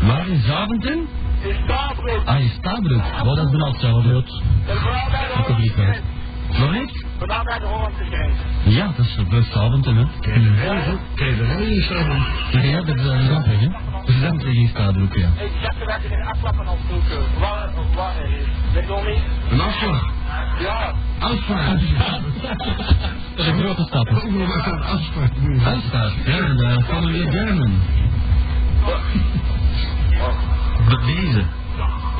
[0.00, 1.08] Waar in Zaventem?
[1.42, 2.22] in Stabroek.
[2.24, 3.04] Ah, in Stabroek.
[3.04, 4.24] Oh, dat is benauwd bij de
[5.38, 7.04] Ik heb niet?
[7.18, 8.36] Vooral bij de Hollandse grens.
[8.64, 10.04] Ja, dat is best Zaventem, hè.
[10.20, 12.26] Kijk, de rij, de is aan.
[12.62, 13.68] Ja, dat is een grappig, hè.
[14.06, 15.28] In Stabroek, ja.
[15.36, 17.38] Ik dacht dat je een afklappen al zoeken.
[17.38, 18.46] Waar, waar is?
[18.74, 19.22] Weet je wel niet?
[19.50, 20.12] Een afslag.
[20.60, 20.94] Ja.
[21.18, 21.78] Afspraak.
[23.36, 24.08] Dat is een grote stap.
[24.08, 25.32] Overal waar staat afspraak.
[25.64, 27.72] Uitstaat, ja, de Family German.
[30.88, 31.44] Met deze.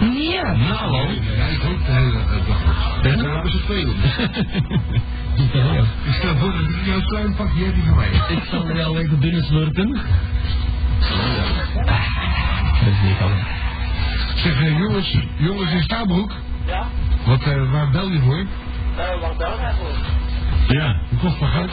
[0.01, 0.41] Nee.
[0.43, 3.45] Nou, is ook de hele eh, dag.
[6.07, 8.11] Ik stel voor dat ik jouw klein pakje hebt die van mij.
[8.29, 10.01] Ik zal er wel even binnen slurpen.
[11.01, 13.31] Dat is niet al.
[14.35, 16.33] Zeg, eh, jongens, jongens in Stabroek.
[16.67, 16.87] Ja?
[17.27, 18.39] Wat, eh, waar bel je voor?
[18.39, 18.47] Eh,
[19.21, 19.95] waar bel jij voor?
[20.77, 21.01] Ja.
[21.09, 21.71] Hoe kost dat geld?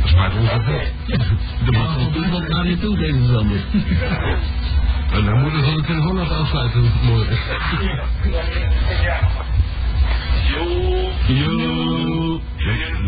[0.00, 0.50] Dat spaart ons.
[1.64, 3.60] De man van iemand naar je toe, deze zondag.
[5.12, 7.38] En dan moeten we de telefoon laten afsluiten morgen.
[9.02, 9.18] Ja.
[10.48, 10.64] Yo.
[11.34, 12.40] Yo.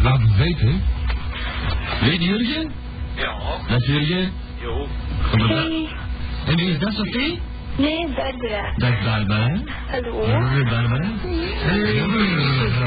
[0.02, 0.82] Laat het weten?
[2.00, 2.72] Weet je Jurgen?
[3.14, 3.34] Ja.
[3.68, 4.32] Dat is Jurgen.
[4.60, 4.86] Yo.
[5.30, 5.88] Hey.
[6.46, 7.40] En wie is dat, Sophie?
[7.76, 8.72] Nee, Barbara.
[8.76, 9.56] Dat is Barbara, hè?
[9.90, 10.26] Hallo.
[10.26, 11.08] Ja, Barbara.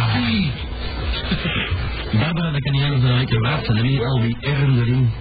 [0.07, 0.51] Hey.
[2.19, 3.77] Barbara, dat kan niet anders dan een lekker waard zijn.
[3.77, 5.11] Dan heb je al die R'en erin.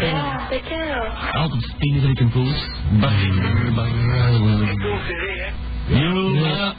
[0.00, 1.42] Ja, dat ken je wel.
[1.42, 2.68] Altijd spinnen dat ik een poes.
[2.90, 4.30] Barbara.
[4.30, 5.52] Doe serieus,
[5.86, 5.98] hè?
[5.98, 6.30] Yo.
[6.34, 6.74] Ja.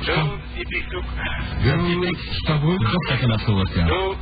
[0.00, 1.04] Zo, die piekzoek.
[1.62, 2.78] Yo, Stabroek.
[2.78, 3.86] Toch dat je dat gehoord, ja.
[3.86, 4.16] Zo.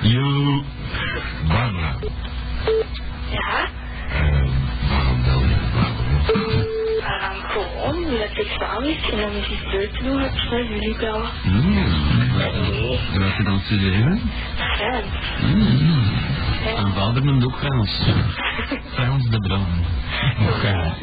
[0.00, 0.62] Yo.
[1.48, 1.94] Barbara.
[3.30, 3.68] Ja?
[4.12, 4.48] Ehm,
[7.84, 11.30] omdat ik samen is en dan is te doen, heb ik naar jullie bellen.
[11.44, 11.76] Mm.
[13.12, 14.20] En wat je dan studeren?
[14.56, 15.06] Frans.
[15.42, 16.34] Mm.
[16.74, 18.00] Mijn vader noemt ook Frans.
[18.94, 19.84] Frans de Bruin.
[20.40, 20.94] Oké.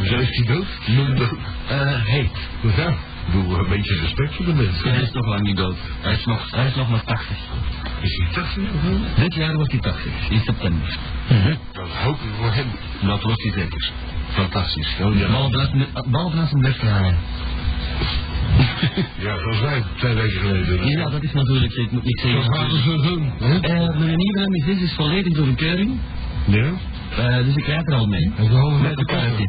[0.00, 0.66] Is hij dood?
[0.86, 1.38] Nog dood.
[1.68, 2.48] Eh, heet.
[2.76, 2.94] Ja,
[3.32, 4.90] doe een beetje respect voor de mensen.
[4.90, 5.76] Hij is nog lang niet dood.
[6.00, 7.36] Hij is nog, hij is nog maar 80.
[8.00, 9.02] Is hij 80 geworden?
[9.16, 10.96] Dit jaar wordt hij 80, in september.
[11.72, 12.66] Dat hoop ik voor hem.
[13.00, 13.92] Dat wordt hij zeker.
[14.36, 14.96] Fantastisch.
[15.02, 15.48] Oh, ja.
[15.50, 17.14] Dat- een best jaar.
[19.18, 20.88] ja, zoals wij twee weken geleden.
[20.88, 22.42] Ja, dat is natuurlijk, ik moet niet zeggen.
[22.42, 23.32] Zoals vader zo doen.
[23.38, 23.58] hè?
[23.60, 25.98] Eh, mijn nieuwe MSS is volledig door een keuring.
[26.44, 26.64] Ja?
[27.16, 28.32] Eh, dus ik rijd er al mee.
[28.36, 29.48] En we houden Met met de kaartje.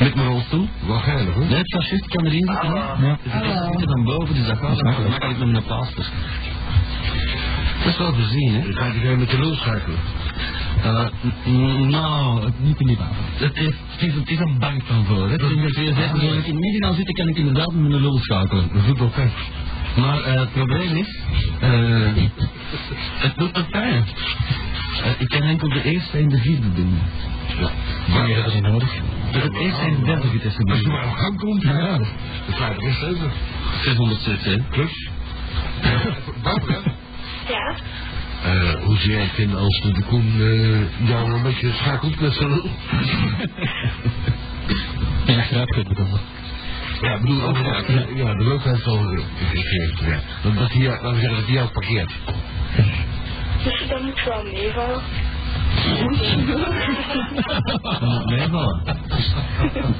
[0.00, 0.68] Met mijn rolstoel.
[0.86, 1.44] Wel geinig hoor.
[1.44, 2.68] Nee, het fascist kan erin zitten.
[2.68, 2.74] hè?
[3.06, 3.18] Ja.
[3.22, 6.06] Dus ik kan zitten van boven, dus dat gaat zo gemakkelijk met mijn plaster.
[7.84, 8.60] Dat is wel te zien, hè?
[8.62, 9.98] Dan gaat hij weer met de lul schakelen.
[10.82, 11.06] Eh,
[11.88, 13.08] nou, het niet in die baan.
[13.14, 15.24] Het is, het is, het is een bank van voor.
[15.26, 15.32] hè.
[15.32, 17.88] Het is in de VSS, als ik in het midden zitten, kan ik inderdaad met
[17.88, 18.70] mijn lul schakelen.
[18.98, 19.30] Dat pijn.
[19.96, 21.18] Maar eh, het probleem is,
[21.60, 22.24] eh,
[23.18, 24.04] het doet me pijn.
[25.18, 26.98] Ik kan enkel de eerste en de vierde doen.
[27.60, 27.70] Ja.
[28.14, 28.94] Wanneer hebben ze nodig?
[29.32, 31.70] Dat het eerste en de derde getest Als je maar op gang komt, Ja.
[31.70, 33.30] je er eerst over.
[33.82, 34.70] 600 cc.
[34.70, 35.08] Klus.
[36.42, 36.80] Barbara,
[37.48, 37.74] Ja?
[38.42, 42.32] Eh, hoe zou jij het vinden als de Koen eh, jou een beetje schakelt met
[42.32, 42.70] zijn lul?
[45.26, 46.20] Ja, graag het bedoelen.
[47.02, 49.20] Ja, ik bedoel, ook, ja, ja, de lul heeft al eh,
[49.50, 50.08] gegeven.
[50.08, 50.20] Ja.
[50.42, 52.12] Dat, dat hij, jou- laten we zeggen, dat hij jou parkeert.
[53.64, 55.00] Dus dat moet wel meevallen.
[58.26, 58.82] Meevallen.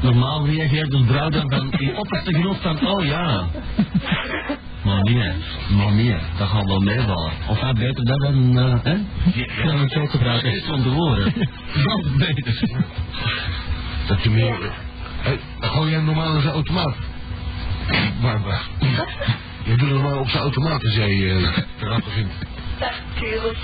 [0.03, 3.47] Normaal reageert een vrouw dan van die opperste genot van, oh ja.
[4.89, 5.33] Maar nee,
[5.77, 7.33] maar nee, dat gaat wel meevallen.
[7.49, 8.97] Of gaat beter dat dan, eh, hè?
[9.67, 11.25] Dan het zo gebruiken van te horen.
[11.85, 12.85] Dat is beter.
[14.07, 14.57] Dat je meer...
[15.23, 15.33] Eh,
[15.71, 16.95] gooi jij normaal in zijn automaat?
[18.21, 18.61] Barbara.
[19.65, 22.33] Je doet normaal op zijn automaat als jij eh te rappen vindt.
[22.81, 23.59] Natuurlijk.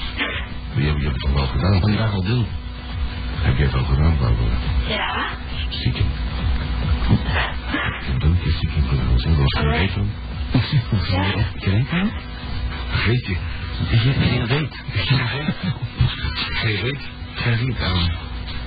[0.76, 1.80] Je, hebt- je hebt het toch wel gedaan?
[1.80, 2.46] Vandaag al doen.
[3.40, 4.56] Heb jij het al gedaan, Barbara?
[4.88, 5.26] Ja?
[5.68, 6.06] Stiekem.
[8.12, 9.18] Een donkje stiekem gedaan.
[9.18, 10.10] Zijn was geen reet van?
[10.54, 12.10] Kijk nou.
[12.88, 13.36] Vergeet je.
[13.90, 14.82] Is je geen weet?
[16.52, 17.08] Geen reet.
[17.34, 17.76] Geen weet.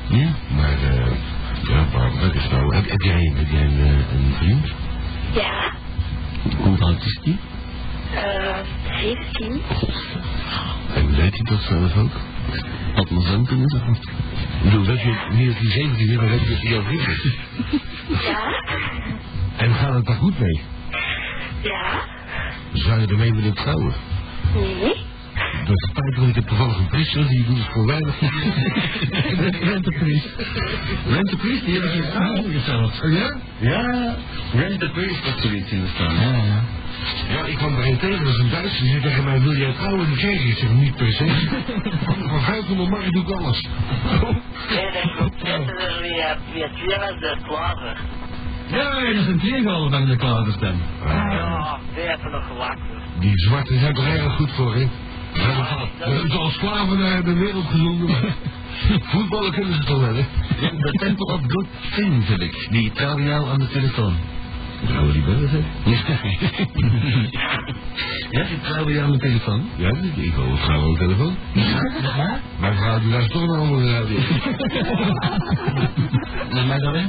[0.07, 0.29] Ja.
[0.55, 1.05] Maar, eh,
[1.63, 2.75] ja, Barbara, dat is nou...
[2.75, 4.67] Heb, heb jij, heb jij een, eh, een vriend?
[5.33, 5.73] Ja?
[6.57, 7.37] Hoe oud is die?
[8.13, 8.57] Eh,
[9.01, 9.61] 17.
[10.93, 12.11] En weet hij dat zelf ook?
[12.93, 13.93] Had mijn zoon kunnen zeggen.
[13.93, 17.07] Ik bedoel, dat je dat hij 17 is, maar dat je dat hij jouw vriend
[17.07, 17.35] is.
[18.23, 18.39] Ja?
[19.57, 20.61] En gaat het daar goed mee?
[21.61, 22.01] Ja?
[22.73, 23.93] Zou je ermee willen trouwen?
[24.53, 25.05] Nee?
[25.65, 28.19] Dat is spijt, want ik heb toevallig een priester, die doet het voor weinig.
[29.71, 30.29] Rentepriest.
[31.07, 32.03] Rentepriest, die heb ik in
[32.61, 33.03] staan gezet.
[33.03, 33.37] Oh ja?
[33.57, 34.15] Ja,
[34.53, 36.15] Rentepriest of zoiets in de staan.
[36.15, 36.63] Ja, ja.
[37.29, 39.55] Ja, ik kwam er een tegen, dat is een Duitser, die zei tegen mij, wil
[39.55, 40.07] jij trouwen?
[40.07, 41.25] Die kreeg ik, zeg, niet per se.
[42.29, 43.61] Van 500 mark doe ik alles.
[44.69, 45.39] Nee, dat klopt.
[45.39, 47.97] Dat is er weer, weer twee was de klaver.
[48.67, 50.75] Ja, dat is een tegenhaller van de klaverstem.
[51.05, 52.79] Ja, die hebben nog gewacht.
[53.19, 54.87] Die zwarte zijn toch erg goed voor, hè?
[55.33, 55.41] We
[55.99, 58.35] hebben ze als slaven naar de wereld gezonden, maar
[59.11, 60.25] voetballen kunnen ze toch wel, hè?
[60.59, 62.67] De Temple of Good Things heb ik.
[62.69, 62.91] Die
[63.23, 64.15] jou aan de telefoon.
[64.85, 65.63] Gaan we die bellen, zeg?
[68.29, 69.61] Ja, die trouw jou aan de telefoon.
[69.75, 71.35] Ja, ik wil het aan de telefoon.
[71.53, 72.39] Ja?
[72.59, 74.17] Mijn vrouw die luistert toch naar andere radio.
[76.53, 77.05] Naar mij dan weg,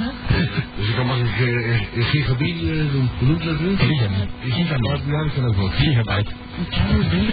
[0.76, 3.09] Dus ik kan makkelijk uh, gigabit uh, doen.
[3.18, 3.70] Hoe noemt dat nu?
[3.70, 5.68] Ja, dat kan ook wel.
[5.68, 6.31] Gigabyte.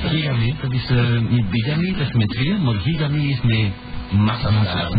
[0.08, 3.72] Gigabit, dat is uh, niet bigamy, dat is met veel, maar gigamy is met
[4.12, 4.90] massa.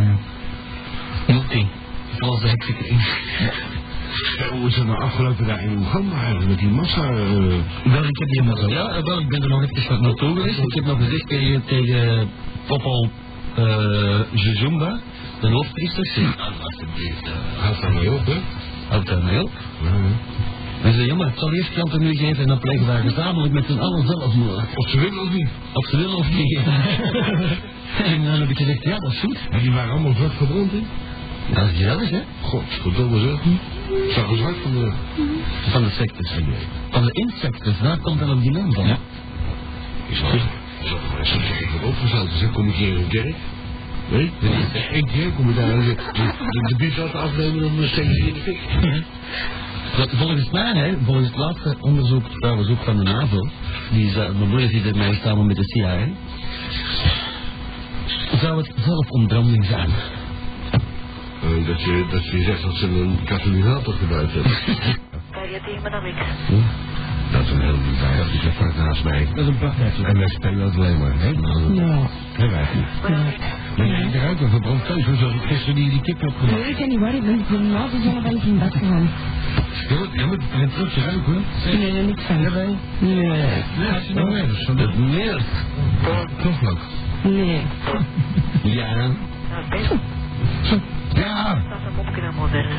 [1.26, 1.66] Multi.
[2.18, 3.00] Zoals de heksenkring.
[4.38, 7.10] Ja, hoe is dat nou afgelopen daar in Oeganda eigenlijk met die massa?
[7.10, 7.18] Uh...
[7.84, 8.68] Wel, ik heb die massa.
[8.68, 10.58] Ja, eh, wel, ik ben er nog even naartoe geweest.
[10.58, 12.28] Ik heb nog gezegd tegen, tegen
[12.66, 13.10] Popol
[13.58, 14.98] uh, Jujumba,
[15.40, 16.06] de hoofdpriester.
[16.06, 17.30] Zeg, alsjeblieft.
[17.58, 18.38] Houd daar mee op, hè?
[18.88, 19.50] Houd daar mee op.
[19.82, 20.44] Ja, ja.
[20.80, 23.52] Hij zei, jongen, ik zal eerst geld aan u geven en dan plegen wij gezamenlijk
[23.52, 24.64] met z'n allen zelfmoord.
[24.74, 25.48] Of ze willen of niet.
[25.72, 26.58] Of ze willen of niet.
[28.12, 29.38] en dan heb ik gezegd, ja, dat is goed.
[29.50, 30.82] En die waren allemaal zwart verbrand, hè?
[31.48, 32.20] Ja, dat is gezellig, hè?
[32.40, 33.40] Godverdomme zeg.
[34.14, 34.92] Zag er zwart van de...
[35.70, 36.32] Van de sectes.
[36.90, 38.86] Van de insecten, daar komt dan ook die naam van.
[38.86, 38.98] Ja.
[40.08, 40.42] Ik zal ik
[41.60, 42.30] ik heb opgesteld.
[42.30, 43.34] Dus dan kom ik hier in een kerk.
[44.10, 47.88] Nee, is één keer kom je daar en de, de, de bies laten afnemen dan
[47.88, 48.58] steken ze in de fik.
[49.96, 53.48] Dat, volgens mij, hè, volgens het laatste onderzoek, trouwens ook van de NAVO,
[53.90, 56.08] die bemoeien zich ermee samen met de CIA,
[58.40, 59.90] zou het zelfontbranding zijn.
[61.46, 64.52] Uh, dat, je, dat je zegt dat ze een katalysator gebruikt hebben.
[66.46, 66.62] Hm?
[67.30, 68.30] Dat staat zo'n heel lief bij.
[68.30, 69.26] Die zit vlak naast mij.
[69.34, 70.02] Dat is een prachthuis.
[70.02, 71.12] En wij spelen het alleen maar.
[71.16, 71.28] Hè?
[71.28, 72.08] Ja.
[72.36, 73.38] En wij niet.
[73.76, 76.60] Maar jij eruit over brandteus, zoals ik gisteren die, die kip heb gemaakt.
[76.60, 77.14] Nee, ik weet niet waar.
[77.14, 79.10] Ik ben de laatste zonne ben ik in bed gegaan.
[79.88, 81.44] Je moet, je moet er een trotje ruiken.
[81.64, 82.40] Nee, nee, niks van.
[82.40, 82.76] Jawel.
[82.98, 83.26] Nee.
[83.78, 84.46] Ja, nou weer.
[84.46, 85.40] Dat is van het meer.
[86.40, 86.78] Knoflook.
[87.22, 87.62] Nee.
[88.62, 89.10] Ja,
[91.16, 91.54] ja.
[91.54, 92.76] Dat hem opgenomen werden.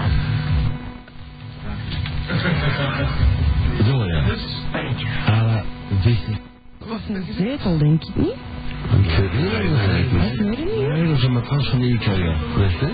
[3.85, 4.23] Zo ja.
[5.25, 5.61] Ah,
[6.03, 6.39] dit
[6.87, 8.35] was een zetel, denk ik niet.
[9.03, 11.07] Ik weet niet eigenlijk.
[11.07, 12.15] Dat is een matras van de IKEA.
[12.15, 12.35] Je?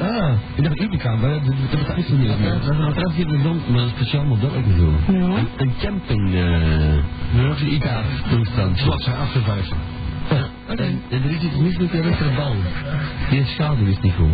[0.02, 2.54] Ah, ik dacht maar dat is niet meer.
[2.54, 5.14] Dat is een matras hier maar een speciaal model ook zo.
[5.14, 5.44] Ja.
[5.58, 6.96] Een camping, eh...
[7.36, 8.84] Uh, Ica-toestand.
[8.84, 9.78] Wat zijn afgevuisten.
[10.80, 12.56] En, en er is iets mis met de rechterbal.
[13.30, 14.30] Die schade is niet goed.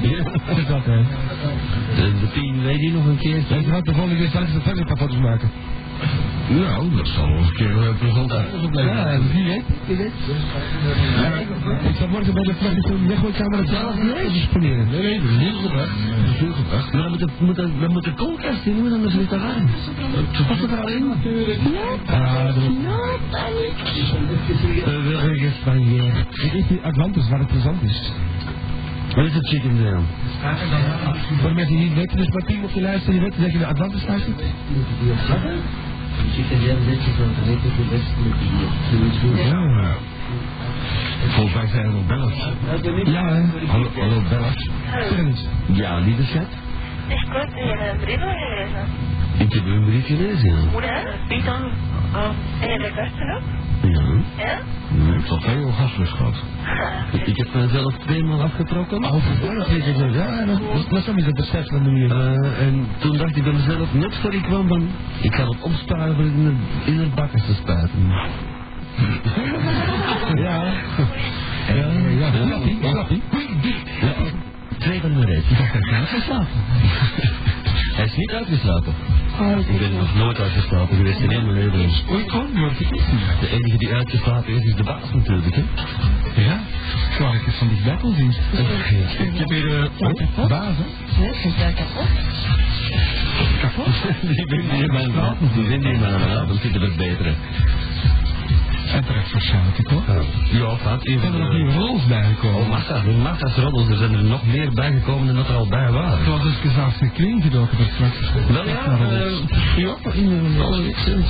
[0.00, 0.22] Ja.
[0.46, 1.02] Wat is dat, hè?
[1.96, 3.36] De, de pien weet je nog een keer.
[3.36, 5.50] Ik ga de volgende keer straks de verder foto's maken.
[6.48, 8.94] Nou, dat zal wel eens een keer een plezant uitgebleven.
[8.94, 9.64] Ja, wie weet.
[9.86, 10.12] Wie weet.
[11.90, 14.88] Ik zal morgen bij de vrachtje weggooikamer zelf niet disponeren.
[14.90, 15.90] Nee, nee, dat is niet gebracht.
[16.24, 16.92] Dat is niet gebracht.
[16.92, 19.30] Maar dan moet de, moet de, dan moet de koelkast in, want anders is het
[19.30, 19.66] warm.
[20.48, 21.12] Wat zit er al in?
[22.06, 22.62] Ah, dat is...
[24.86, 26.10] Uh, Wilgens van je.
[26.30, 28.12] Ik eet die Atlantis waar het plezant is.
[29.14, 30.04] Wat is het chicken dan?
[31.40, 33.58] Voor de mensen die niet weten, dus maar op je luisteren, je weet dat je
[33.58, 34.42] naar Atlantis luistert
[36.60, 36.76] ja,
[41.18, 42.36] quer volgens mij zijn er nog bellers.
[43.04, 43.66] Ja, hè?
[43.66, 44.70] Hallo, hallo bellers.
[45.08, 45.46] Prins.
[45.66, 46.48] Ja, lieve chat.
[47.08, 48.86] Ik een brief gelezen.
[49.38, 50.70] Ik heb een brief gelezen?
[50.80, 51.70] Ja, dan.
[52.12, 52.94] Ah, en heb ik
[53.26, 53.61] dat?
[53.82, 54.00] Ja.
[54.36, 54.58] Ja?
[55.16, 56.34] Ik zal twee orgasmes gehad.
[57.24, 59.04] Ik heb mezelf tweemaal afgetrokken.
[59.04, 59.12] Oh,
[59.56, 60.14] dat is het.
[60.14, 62.10] Ja, dat is dan het besef van de manier.
[62.10, 64.88] Eh, en toen dacht ik bij mezelf, net voor ik kwam van,
[65.20, 68.00] ik ga het opsparen voor in het, in het bakken te spuiten.
[70.34, 70.64] Ja.
[71.68, 72.30] Ja, ja.
[72.32, 73.22] Slappie, slappie.
[74.00, 74.12] Ja,
[74.78, 75.48] twee van de reis.
[75.48, 76.48] Ik dacht, hij gaat geslapen.
[77.92, 78.94] Hij is niet uitgeslapen.
[79.68, 81.90] Ik ben nog nooit uitgeslapen geweest in heel mijn leven.
[82.10, 83.02] Ooit gewoon, maar ik weet
[83.40, 85.62] De enige die uitgeslapen is, is de baas natuurlijk, hè.
[86.42, 86.60] Ja,
[87.16, 88.30] zo had ik het van dichtbij kon zien.
[89.26, 89.90] Ik heb hier de
[90.36, 91.20] Oh, baas, hè?
[91.20, 91.74] Nee, ik ben
[93.60, 93.86] kapot.
[94.20, 95.36] Die vinden hier mijn raad.
[95.54, 97.34] Die vinden hier mijn dan zitten we betere.
[99.00, 100.02] Terecht waarschijnlijk, ik hoor.
[100.50, 101.54] Ja, gaat Er zijn er nog even.
[101.56, 102.60] nieuwe rols bijgekomen.
[102.60, 105.68] Oh, massa, de massa's roddels, er zijn er nog meer bijgekomen dan dat er al
[105.68, 106.24] bij waren.
[106.24, 108.32] Zoals dus gezegd, de kring gedoken daar straks.
[108.48, 109.94] Wel ja, eh, ja,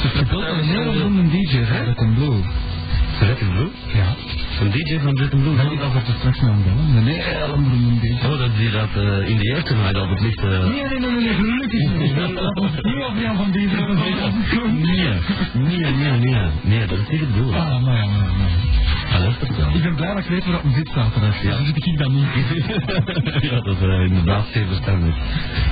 [0.02, 2.40] Ze vertelt een heel beroemde DJ, Red and Blue.
[3.20, 3.70] Red and Blue?
[3.94, 4.06] Ja.
[4.62, 5.54] Een DJ van Jack and Blue?
[5.54, 7.02] Nee, dat wordt het straks nog wel.
[7.02, 8.26] Nee, een DJ.
[8.26, 10.42] Oh, dat die dat uh, in de eerste mij dat het licht...
[10.42, 10.50] Uh...
[10.50, 12.14] Nee, nee, nee, nee, gelukkig niet.
[12.82, 13.68] Nu op jou van die
[14.72, 15.08] Nee,
[15.52, 17.54] nee, nee, nee, nee, dat is niet het doel.
[17.54, 19.01] Ah, maar ja, maar ja.
[19.72, 21.42] Ik ben blij dat ik weet waar op zit staat terecht.
[21.42, 21.50] Ja.
[21.50, 22.26] Dan zit ik dan niet.
[23.40, 25.14] ja, dat is eh, inderdaad zeer verstandig.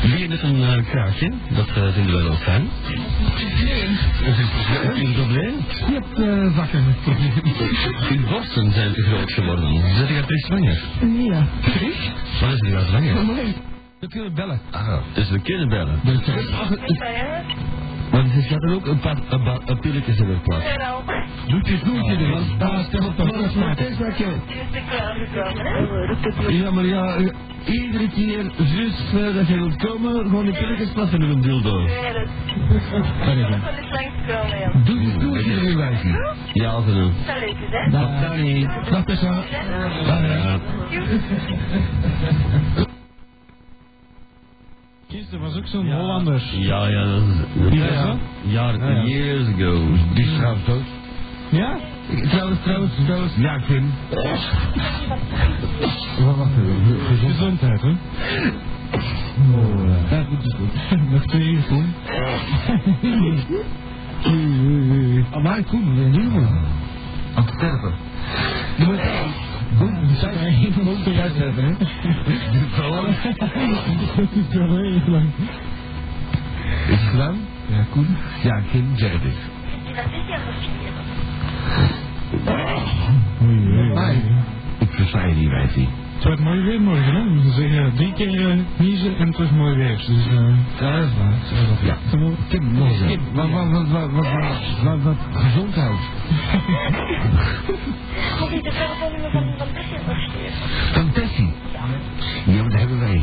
[0.03, 2.69] Wie met een eh, kraagje, dat eh, vinden wij wel fijn.
[4.25, 5.55] Is het een probleem?
[5.87, 6.97] Je hebt uh, zakken.
[8.17, 9.95] Uw borsten zijn te groot geworden.
[9.97, 10.83] Zit je terug zwanger?
[11.31, 11.47] Ja.
[12.41, 13.15] Wat is er nou zwanger?
[14.01, 14.61] We kunnen bellen.
[14.71, 16.01] Ah, dus we kunnen bellen.
[16.03, 17.80] Dus, je.
[18.11, 19.17] Maar ze zaten ook een paar
[19.81, 20.65] pilletjes in haar plaats.
[21.49, 23.23] Doetjes, het de was baas, kan op de.
[26.49, 27.17] Ja, maar ja,
[27.67, 31.87] iedere keer, zus, eh, dat je wilt komen, gewoon die pilletjes plassen in een dildo.
[34.85, 36.19] Doetjes, doetjes, in wijzen.
[36.53, 37.13] Ja, altijd doen.
[37.91, 38.21] Dag
[38.91, 39.43] Dag Tessa.
[40.07, 40.61] Dag.
[45.11, 46.43] Gisteren was ook zo'n Hollander.
[46.59, 47.37] Ja, ja, dat is...
[47.79, 48.17] Ja, ja.
[48.43, 49.03] Ja, Ja, ja.
[49.05, 49.87] years ago.
[50.15, 50.83] Die is trouwens dood.
[51.51, 51.77] Ja?
[52.29, 53.33] Trouwens, trouwens, trouwens.
[53.37, 53.91] Ja, Kim.
[54.11, 54.53] Wacht,
[56.37, 57.19] wacht even.
[57.29, 57.89] Gezondheid, hè?
[60.11, 60.73] Ja, goed is goed.
[61.13, 61.95] Nog twee uur, Koen.
[65.43, 66.49] Maar Koen, we doen het.
[67.35, 67.93] Aan het sterven.
[69.79, 70.85] Boom, je zou maar even
[71.65, 71.73] hè?
[71.77, 71.87] De.
[74.17, 75.29] Dat is wel heel lang.
[76.89, 77.37] Is het lang?
[77.67, 78.05] Ja, cool.
[78.43, 78.97] Ja, Kim,
[84.79, 85.89] Ik versta je niet.
[86.21, 87.43] Het wordt mooi weer morgen, hè?
[87.43, 89.97] We zeggen eh, drie keer eh, niezen en terug mooi weer.
[89.97, 90.49] Dus, eh,
[90.81, 91.33] ja, dat is waar.
[91.83, 91.97] Ja.
[92.49, 93.17] Tim, nog eens.
[93.33, 94.25] Wat, wat, wat, wat, wat,
[94.83, 95.99] wat, wat, gezondheid.
[98.39, 100.53] Had hij de telefoonnummer van Van Tessie gestuurd?
[100.93, 101.53] Van Tessie?
[101.73, 101.81] Ja.
[102.53, 103.23] Ja, maar dat hebben wij.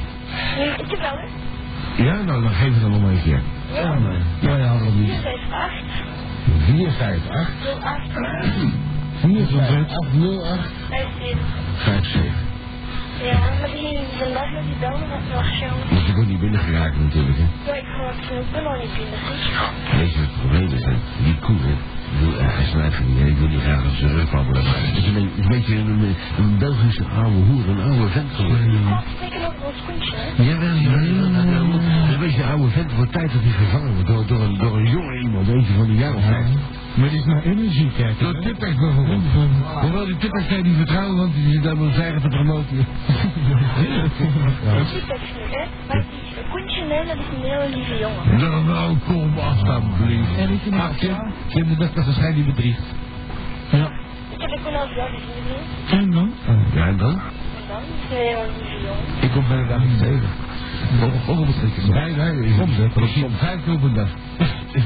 [0.58, 2.04] Nee, ik heb wel, hè?
[2.04, 3.42] Ja, nou, dan geef het dan nog maar een keer.
[3.74, 4.22] Ja, maar.
[4.40, 5.14] Ja, ja, dan niet.
[6.66, 6.66] 458.
[6.66, 7.54] 458.
[7.84, 8.10] 08.
[9.20, 9.98] 458.
[10.44, 10.72] 08.
[10.90, 11.38] 57.
[11.86, 12.47] 57.
[13.24, 15.68] Ja, maar die vandaag met die bellen dat nog zo.
[15.92, 17.48] Maar ze wordt niet binnengeraakt natuurlijk, hè.
[17.70, 19.20] Ja, ik ga het snoepen nog niet binnen.
[19.98, 20.86] Weet je wat het probleem is?
[20.86, 20.96] hè?
[21.24, 21.76] Die koe, hè.
[22.14, 23.26] Ik wil ergens van niet, hè.
[23.34, 26.16] ik wil niet graag als ze rugbabbelen, maar het is een, beetje- een beetje een,
[26.38, 28.72] een Belgische oude hoer, een oude vent geworden.
[28.72, 28.96] Hè?
[30.44, 31.80] Jawel, jawel, jawel.
[32.14, 34.78] Een beetje een oude vent, wordt tijd dat hij vervangen wordt door, door, een, door
[34.78, 36.48] een jonge iemand, weet je, van een jaar of vijf.
[36.98, 38.24] Maar die is naar energie kijken.
[38.26, 39.22] Door Tippex bijvoorbeeld.
[39.82, 42.28] Hoewel die Tippex kan je niet vertrouwen, want die zit daar met zijn eigen te
[42.28, 42.78] promoten.
[42.78, 42.86] Dat
[44.86, 45.04] is niet,
[45.50, 45.66] hè?
[45.88, 46.04] Maar
[46.36, 48.38] die koentje, dat is een hele lieve jongen.
[48.40, 50.36] Nou, nou, kom alsjeblieft.
[50.38, 51.16] En ik Ah, Kim,
[51.50, 52.82] Kim, dat waarschijnlijk niet bedriegt.
[53.72, 53.90] Ja.
[54.30, 56.32] Ik heb ook al veel gezien, En dan?
[56.74, 57.12] Ja, en dan?
[57.12, 57.20] En
[57.68, 59.04] dan is een hele lieve jongen.
[59.22, 60.30] Ik kom bij de dag niet tegen.
[61.90, 62.88] Nee, nee, soms hè.
[63.08, 64.10] Soms vijf keer op een dag.
[64.72, 64.84] Is.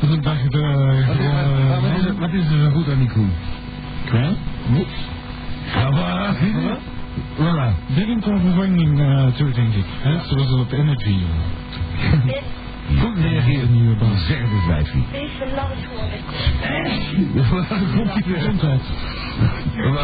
[0.00, 0.60] Dus ik dacht, eh,
[1.06, 3.26] Wat is, wat, er, wat is er zo goed aan die koe?
[4.04, 4.36] kwijt.
[5.74, 6.36] Ja, maar...
[7.36, 7.94] Voilà.
[7.94, 9.84] Drinkervervanging uh, toe, denk ik.
[10.00, 10.18] Hè?
[10.24, 11.16] Zoals op energy.
[12.26, 12.42] Dit,
[12.98, 14.26] Goed reageren, nieuwe baas.
[14.26, 15.04] Zeg het wijfie.
[15.12, 15.32] deze is
[15.88, 17.96] gewoon lekker.
[17.96, 18.36] Komt weer.
[18.36, 18.80] Gezondheid.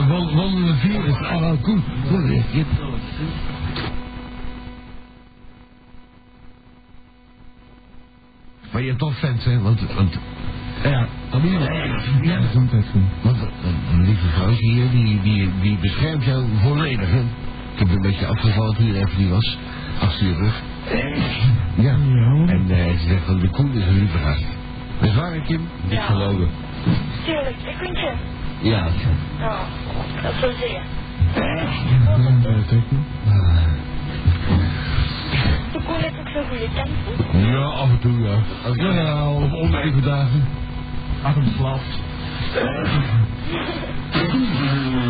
[0.09, 1.79] Wandelen vier is allemaal koe.
[2.09, 2.67] Goed reageert.
[8.77, 9.61] Maar je hebt toch fans, hè?
[9.61, 10.18] Want, want
[10.83, 11.59] ja, dan moet je
[12.22, 13.09] ja, Gezondheid doen.
[13.22, 13.49] Want een,
[13.93, 17.20] een lieve vrouwtje hier, die, die, die beschermt jou volledig, hè?
[17.72, 19.59] Ik heb een beetje afgevallen toen je even niet was.
[20.01, 20.62] Achter je rug.
[21.77, 21.85] Ja.
[21.85, 21.95] Ja.
[22.47, 24.45] En eh, ze zegt van de koe is een lieve gast.
[25.01, 25.61] Dat is waar, Kim?
[25.83, 26.03] Niet Ja.
[26.03, 26.49] geloven.
[27.24, 28.12] Tuurlijk, een koentje.
[28.62, 28.87] Ja.
[29.41, 29.61] Oh,
[30.22, 30.83] dat wil zeggen.
[32.14, 32.83] Gezondheid, denk
[37.57, 38.36] Ja, af en toe, ja.
[38.92, 40.44] Ja, op oneven dagen.
[41.22, 42.00] Arm slaapt.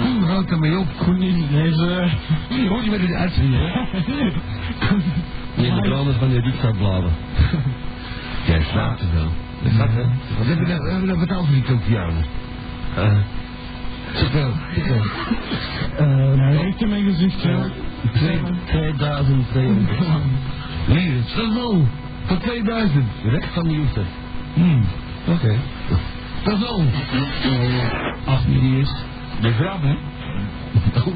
[0.01, 0.87] Koe houdt ermee op.
[1.19, 2.09] Niet, deze...
[2.69, 3.67] Hoor je met het uitzien, hè?
[5.57, 7.11] Nee, de branden van die rietzaakbladen.
[8.47, 9.29] Jij slaapt wel.
[9.63, 10.03] Dat gaat, hè?
[10.39, 12.25] Wat hebben we nou- nou betaald voor die Tokianen?
[12.99, 13.17] Uh,
[14.15, 14.51] Zoveel.
[14.75, 15.03] Zoveel.
[15.97, 17.67] Eh, hij heeft in mijn gezicht, ja.
[18.67, 19.89] 2200.
[20.87, 21.87] Hier, zoveel.
[22.27, 23.05] Voor 2000.
[23.25, 24.05] Recht van de Joester.
[24.55, 24.85] Hmm.
[25.29, 25.57] Oké.
[26.45, 26.85] Dat is al.
[28.25, 28.95] Als die die is.
[29.41, 29.97] De grap, hè?
[30.97, 31.15] Oh.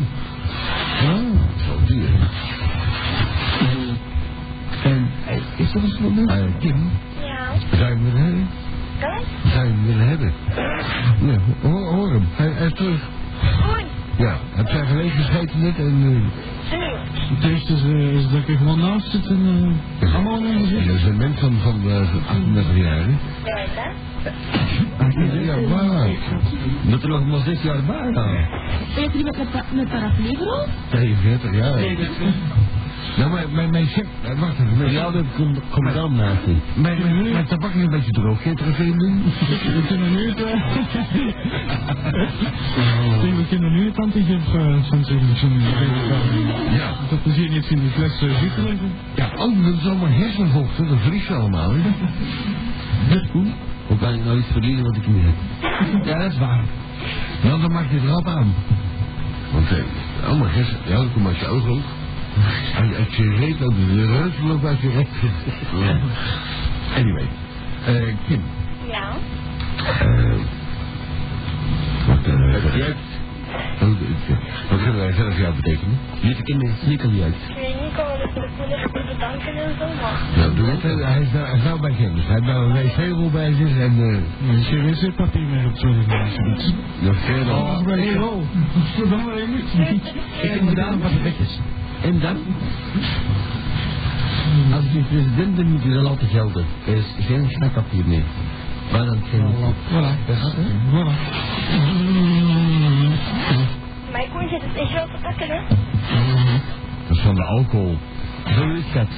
[1.03, 2.09] Oh, zo duur.
[4.85, 6.31] En, hey, is dat een moment?
[6.31, 6.91] Uh, Kim,
[7.21, 8.49] Ja, zou je hem willen hebben?
[9.53, 10.33] Zou je hem willen hebben?
[11.21, 11.39] Ja,
[11.69, 12.29] hoor, hoor hem.
[12.33, 13.01] Hij, hij is terug.
[13.63, 13.85] Goed,
[14.21, 16.03] Ja, heb jij gelegen gescheten net en...
[16.03, 16.19] Uh.
[17.35, 20.43] Het eerste is, eh, is dat ik er gewoon naast zit en eh, allemaal in
[20.43, 20.95] mijn dat gezicht.
[20.95, 23.17] is een mens van, van uh, 38 jaar, hè?
[23.45, 25.41] Ja?
[25.41, 26.09] Ja, waar?
[26.83, 28.49] Dat er nog maar zes jaar bij gaan.
[28.97, 30.67] Weet je met de, paraplu vooral?
[30.91, 31.79] 42 jaar.
[33.17, 33.89] Nou, mijn, mijn, mijn
[34.23, 34.77] eh, Wacht even.
[34.79, 36.57] Mijn, Ja, dat komt kom dan naast die.
[36.75, 38.43] mijn, mijn, mijn tabak is een beetje droog.
[38.43, 38.57] Geen
[38.99, 39.23] doen?
[39.25, 40.43] We kunnen nu het...
[40.43, 40.53] eh,
[43.23, 44.03] denk, we kunnen nu het eh,
[44.89, 45.03] van
[46.73, 46.95] Ja.
[47.11, 48.91] Dat is hier niet in de fles uh, zitten liggen.
[49.15, 50.89] Ja, oh, dat is allemaal hersenvochten.
[50.89, 51.73] Dat vliegt allemaal?
[53.87, 55.35] Hoe kan ik nou iets verliezen wat ik niet heb?
[56.05, 56.65] Ja, dat is waar.
[57.43, 58.55] Nou, dan maak je het rap aan.
[59.53, 60.77] Want, eh, allemaal hersen...
[60.87, 61.63] Ja, dan kom als je ook.
[62.99, 65.11] Als je, reet, dan de reus loopt uit je recht.
[65.79, 65.99] Ja.
[66.97, 67.29] Anyway.
[67.87, 68.43] eh Kim.
[68.91, 69.09] Ja.
[70.01, 70.39] eh
[72.07, 72.53] wat, eh,
[73.81, 74.37] Het oh, eh,
[74.71, 75.99] wat kunnen wij zelf jou betekenen?
[76.23, 77.37] Niet de kinderen snikkel juist.
[77.49, 80.21] Ik weet niet, ik kan wel de goed bedanken en zo, maar...
[80.37, 80.83] Nou, doe het.
[80.83, 82.25] Hij is nou, hij is nou bij kennis.
[82.25, 83.95] Hij heeft nou een wc-rol bij zich en...
[83.99, 86.75] eh Er is geen wc-papier meer op zo'n alsjeblieft.
[87.01, 87.55] nog verder.
[87.55, 88.43] Oh, nee, oh.
[88.97, 89.89] Verdomme, ik moet
[90.43, 91.59] Ik heb gedaan wat de wetjes.
[92.03, 92.37] En dan?
[94.75, 96.65] Als ik president ben, moet je dat laten gelden.
[96.87, 98.25] Er is geen snakpapier meer.
[98.93, 99.55] Maar dan geen...
[99.89, 100.27] Voilà.
[100.27, 100.63] Dat hè?
[100.91, 101.15] Voilà.
[104.13, 105.61] Mijn koen zit het echt wel te pakken, hè?
[107.09, 107.99] Dat is van de alcohol.
[108.55, 109.09] Zo is dat.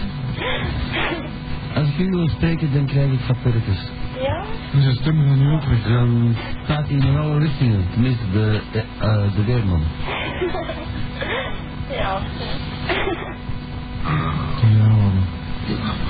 [1.75, 3.91] Als ik u wil spreken, dan krijg ik papiertjes.
[4.21, 4.45] Ja?
[4.81, 5.83] Zijn stemmen gaan nu ook weg.
[5.83, 7.85] Dan staat hij in alle richtingen.
[7.93, 9.83] Tenminste, de, de, eh, de weerman.
[11.93, 12.21] Ja.
[14.79, 15.13] Ja, man.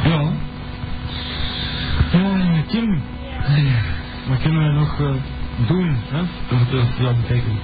[0.04, 0.32] Ja.
[2.12, 2.90] Eh, Kim,
[3.48, 3.80] Ja.
[4.28, 5.00] we kunnen nog...
[5.00, 5.06] eh,
[5.66, 6.20] doen, hè?
[6.50, 7.60] Wat dat, dat betekent.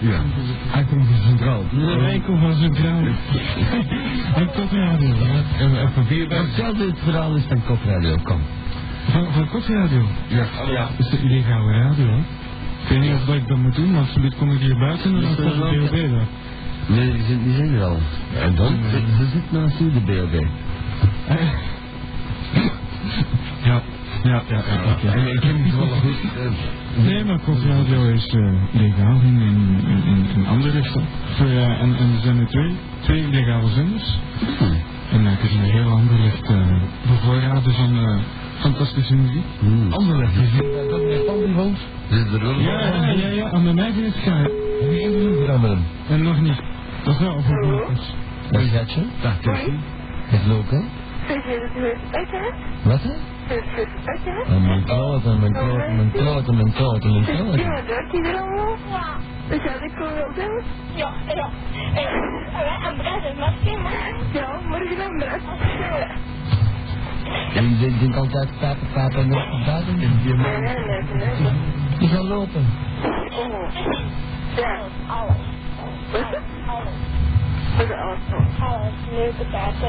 [0.00, 0.20] Ja.
[0.68, 1.62] Hij komt van Centraal.
[1.70, 3.00] Nee, ik kom van Centraal.
[4.34, 5.64] En Kopradio, hè?
[5.64, 6.38] En even vier bij.
[6.44, 8.40] Vertel dit verhaal eens van Kopradio, kom.
[9.10, 10.02] Van, van Kopradio.
[10.28, 10.44] Ja.
[10.68, 10.88] Ja.
[10.96, 12.18] Dat is de illegale radio, hè?
[12.18, 15.14] Ik weet niet of dat ik dat moet doen, maar absoluut kom ik hier buiten
[15.14, 16.26] en dan komt de BOB daar.
[16.88, 17.98] Nee, die zijn, die zijn er al.
[18.34, 18.76] En dan?
[18.90, 20.34] Ze, ze zit naast u, de BLB.
[23.64, 23.82] Ja,
[24.22, 24.96] ja, ja, ja.
[25.02, 25.12] ja.
[25.12, 26.16] En ik ken hem wel goed.
[26.36, 30.98] eh, Nee, maar Kopradio is eh, legaal in, in, in, in Anderlecht.
[31.36, 34.18] Voor, eh, en, en er zijn er twee, twee illegale zenders.
[35.12, 36.56] En dan kun je heel Anderlecht uh,
[37.06, 38.18] bevoorraden van eh,
[38.58, 39.44] fantastische muziek.
[39.58, 39.92] Hmm.
[39.92, 41.78] Anderlecht, je ziet dat dat Andy woont.
[42.10, 44.14] Zit er wel Ja, ja, ja, ja, aan de mij is het.
[44.24, 44.52] Heb
[44.90, 45.82] interview gedaan met hem?
[46.08, 46.62] En nog niet.
[47.08, 48.14] Dat is wel overbodig.
[48.50, 49.06] Wat is dat, je?
[49.22, 49.78] Dag, Tessie.
[50.26, 50.76] Het loopt, hè?
[50.76, 52.52] Je dat je?
[52.82, 53.12] Wat, hè?
[54.24, 54.44] Je?
[54.48, 57.66] En mijn kloten, mijn kloten, mijn kloten, mijn kloten, mijn Ja, kloten.
[57.66, 58.76] maar werkt hij er allemaal?
[58.90, 59.16] Ja.
[59.48, 60.62] Dus ja, ik wel doen?
[60.94, 61.48] Ja, ja.
[61.94, 64.12] En Andrés is masker, maar...
[64.32, 65.42] Ja, morgen Andrés.
[67.54, 69.96] En je denkt altijd papa, papa, en nog buiten.
[69.96, 71.02] Nee, nee, nee,
[71.40, 71.52] nee.
[71.98, 72.66] Je gaat lopen.
[73.30, 73.74] Oh.
[74.56, 74.78] Ja.
[75.06, 75.36] Alles.
[76.12, 78.18] Is alles?
[78.60, 78.92] Alles.
[79.10, 79.88] Leuke en papa.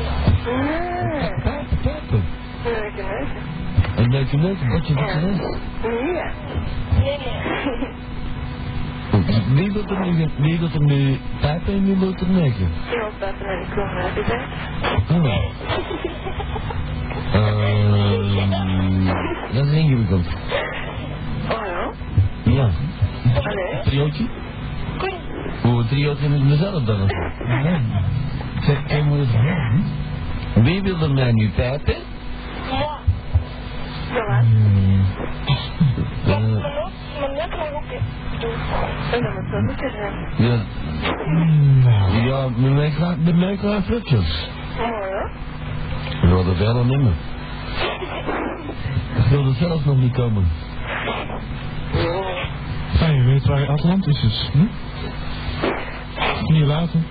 [2.64, 3.42] Leuke neuzen.
[3.96, 5.38] Een leuke leuk, wat je wat je is.
[5.82, 6.24] Nee.
[7.04, 7.88] Nee, nee.
[9.54, 12.72] Wie wil er nu, wie wil er nu pijpen en wie wil er negen?
[12.94, 14.48] Iemand buiten naar de klok naar gezegd.
[15.12, 15.26] Oh.
[17.34, 19.06] Ehm,
[19.54, 20.26] dat is ingewikkeld.
[21.52, 21.92] Oh ja?
[22.44, 22.70] Ja.
[23.44, 23.82] Allee.
[25.62, 25.70] Triootje?
[25.70, 27.06] Hoe triootje met mezelf dan?
[27.48, 27.82] Nee.
[28.62, 29.84] Zeg, ik moet het zeggen.
[30.54, 31.96] Wie wil er mij nu pijpen?
[32.72, 32.98] Ja.
[34.14, 34.42] Ja,
[36.26, 36.58] zijn.
[40.38, 40.58] ja.
[41.84, 44.50] Nou, Ja, met mij graag, met mij graag flutjes.
[44.80, 45.30] Oh ja?
[46.22, 47.14] Ik er verder niet meer.
[49.18, 50.48] Ik wil er zelf nog niet komen.
[53.00, 54.66] ja, je weet waar Atlantis is, hm?
[56.50, 57.06] Niet laten.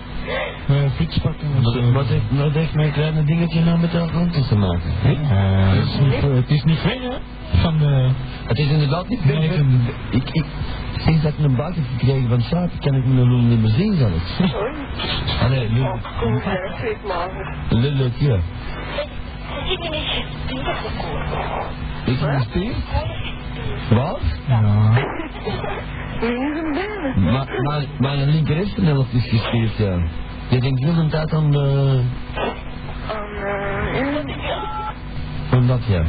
[0.70, 1.93] Uh, fiets pakken en Wat, zo.
[1.93, 4.80] wat, heeft, wat heeft mijn kleine dingetje nou met de Atlantis te maken?
[4.84, 5.12] hè?
[5.12, 7.16] Eh, het, is niet, het is niet ver, hè?
[7.61, 8.09] Van de...
[8.47, 9.59] Het is inderdaad niet ver.
[9.59, 10.45] een- Ik, ik,
[10.99, 13.61] sinds dat ik een buik heb gekregen van slapen, kan ik me een lul niet
[13.61, 14.55] meer zien zelfs.
[15.43, 17.57] Allee, lul, Oh, kom maar.
[17.68, 18.34] lullig, ja.
[19.70, 21.66] Ik ben niet gespierd gekomen.
[22.05, 22.72] Is het een spier?
[23.91, 24.20] Wat?
[24.49, 24.93] Ja.
[26.20, 27.22] Is.
[27.22, 29.98] Maar, maar, maar een linker hersenhelft is gespierd, ja.
[30.48, 32.02] Je denkt heel een tijd aan de...
[33.06, 33.14] Eh,
[35.50, 36.02] aan dat, ja.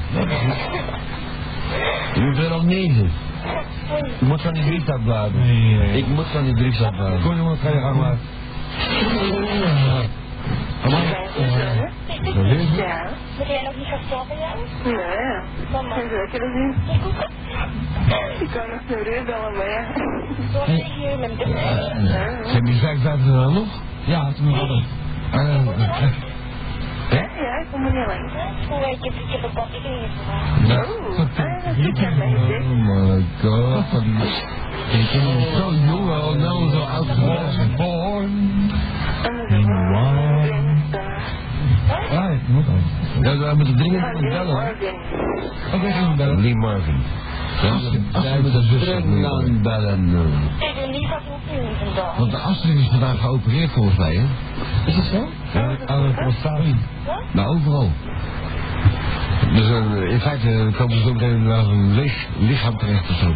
[2.14, 3.12] Ik ben al negen.
[4.20, 5.42] Ik moet van die drugs afbladen.
[5.96, 7.22] Ik moet van die drugs afbladen.
[7.22, 8.18] Kom jongens, ga je gang maar.
[13.48, 13.88] Jij nog niet
[14.40, 14.96] Jan?
[14.96, 15.40] Nee,
[15.72, 15.96] Mama.
[15.96, 16.76] zeker niet.
[18.40, 18.82] Ik kan nog
[19.26, 19.86] bellen, maar ja.
[20.52, 23.68] Zo lig je met de Zijn die vijf vijftig dan nog?
[24.06, 24.84] Ja, het moet wel.
[27.10, 28.32] Ja, ja, ik kom er niet lang.
[28.70, 29.54] Hoe weet je, ik heb een
[30.76, 30.88] ah,
[31.84, 32.66] goed aan mij gezegd.
[32.66, 34.04] Oh my god.
[34.92, 37.76] Ik ben zo jong al, nou zo oud geworden.
[37.76, 38.72] Born.
[42.12, 42.99] Ah, ik moet al.
[43.22, 44.72] Ja, we moeten dringend bellen.
[45.74, 46.42] Oké, gaan we bellen.
[46.42, 47.02] Lee Marvin.
[47.62, 50.10] Ja, wij moeten dringend aan bellen.
[50.60, 51.08] Ik niet
[51.84, 52.18] vandaag.
[52.18, 54.26] Want de Astrid is vandaag geopereerd volgens mij, hè?
[54.86, 55.28] Is het zo?
[55.54, 56.60] Ja, aan de prostaat.
[57.06, 57.24] Wat?
[57.32, 57.92] Nou, overal.
[59.54, 63.34] Dus eh, in feite komen ze zo meteen naar een leeg lichaam terecht of zo.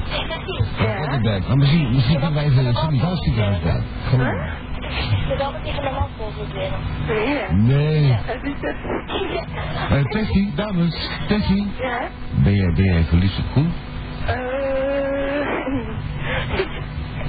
[0.84, 1.39] Ja.
[1.47, 3.84] Maar misschien, misschien kunnen wij even een sollicitatieziekenhuis bellen.
[4.11, 4.72] Huh?
[4.98, 6.10] Ik moet altijd tegen mijn man
[6.54, 6.80] leren.
[7.08, 8.00] Nee.
[8.00, 8.12] Nee.
[8.12, 8.76] Het is het.
[9.89, 11.10] Eh Tessie, dames.
[11.28, 11.72] Tessie.
[11.80, 12.00] Ja.
[12.44, 13.72] Ben jij, ben jij verliefd op Koen?
[14.26, 14.54] Eh.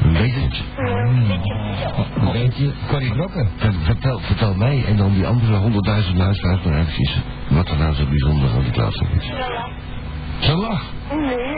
[0.03, 0.62] Een beetje.
[2.21, 2.73] Een beetje.
[2.89, 3.49] Corrie Brokken.
[3.85, 8.05] Vertel, vertel mij en dan die andere honderdduizend luisteraars maar eventjes wat er nou zo
[8.07, 9.33] bijzonder aan die klaassen is.
[10.39, 10.83] Zijn lach.
[11.11, 11.55] Nee.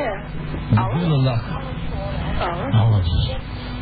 [0.71, 1.45] De hele lach.
[2.39, 2.75] Alles.
[2.75, 3.37] Alles.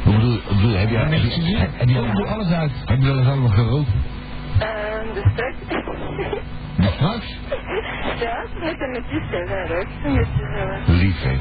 [0.04, 1.56] Hoe bedoel, bedoel heb je, heb je, gezien?
[1.56, 2.70] heb, heb je, Doe alles uit.
[2.84, 3.88] heb je wel eens allemaal gerookt?
[4.58, 5.54] Ehm, de stuk.
[6.76, 7.36] De straks?
[8.20, 8.94] Ja, met een.
[10.04, 10.92] Een beetje zo.
[10.92, 11.36] Lief, hè.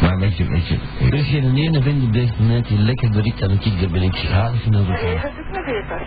[0.00, 3.10] Maar weet je, weet je, Er is geen ene vindt op deze net die lekker
[3.10, 5.22] bericht en ik, daar ben ik harig van Nee, overtuigd.
[5.22, 6.00] dat is nog weer pas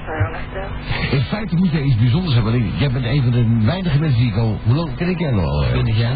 [1.12, 2.52] in feite moet er iets bijzonders hebben.
[2.52, 4.60] want ik- Jij bent een van de weinige mensen die ik al...
[4.64, 5.66] Hoe lang ken ik jij nou al?
[5.74, 6.16] Ben jij?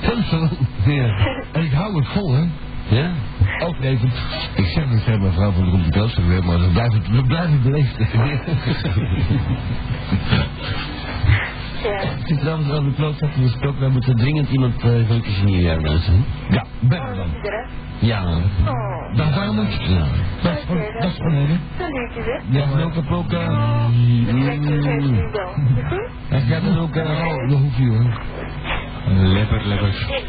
[0.00, 0.48] Heel zo.
[0.90, 1.16] Ja.
[1.52, 2.42] En ik hou het vol, hè.
[2.88, 3.12] Ja?
[3.58, 4.12] Overlevend.
[4.54, 7.62] Ik zeg niet tegen mijn vrouw van de komt de maar we blijven, we blijven
[7.62, 7.96] beleefd.
[11.82, 11.98] Ja.
[11.98, 13.80] Het is trouwens wel de klootzak gesproken.
[13.80, 16.24] We moeten dringend iemand uh, gelukkig nieuwjaar wensen.
[16.48, 17.28] Ja, ben dan.
[17.98, 18.24] Ja.
[18.24, 19.16] Oh.
[19.16, 19.88] Dan gaan we het.
[19.88, 20.06] Ja.
[20.42, 21.58] Dat is van, dat is van hè.
[22.48, 22.94] Ja, en ook
[24.82, 25.52] geef nu wel.
[25.88, 26.10] Goed?
[26.28, 28.20] En gaat dan ook, eh, oh, nog hoeveel hoor.
[29.08, 29.62] Lepper.
[29.64, 30.24] Hey,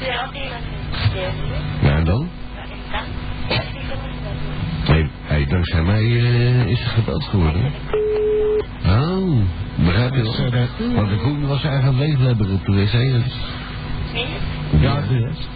[0.00, 0.81] ja, sterren.
[1.82, 2.04] Ja, en dan?
[2.04, 2.28] Dan?
[3.72, 4.88] Die dat.
[4.88, 7.72] Nee, hey, dankzij mij uh, is het gebeld geworden.
[8.86, 9.40] Oh,
[9.76, 10.94] begrijp je wel?
[10.94, 12.92] Want de Koen was eigenlijk een leeglebber op de wc.
[12.92, 13.36] dus-
[14.12, 14.26] Nee?
[14.80, 15.48] Ja, het is.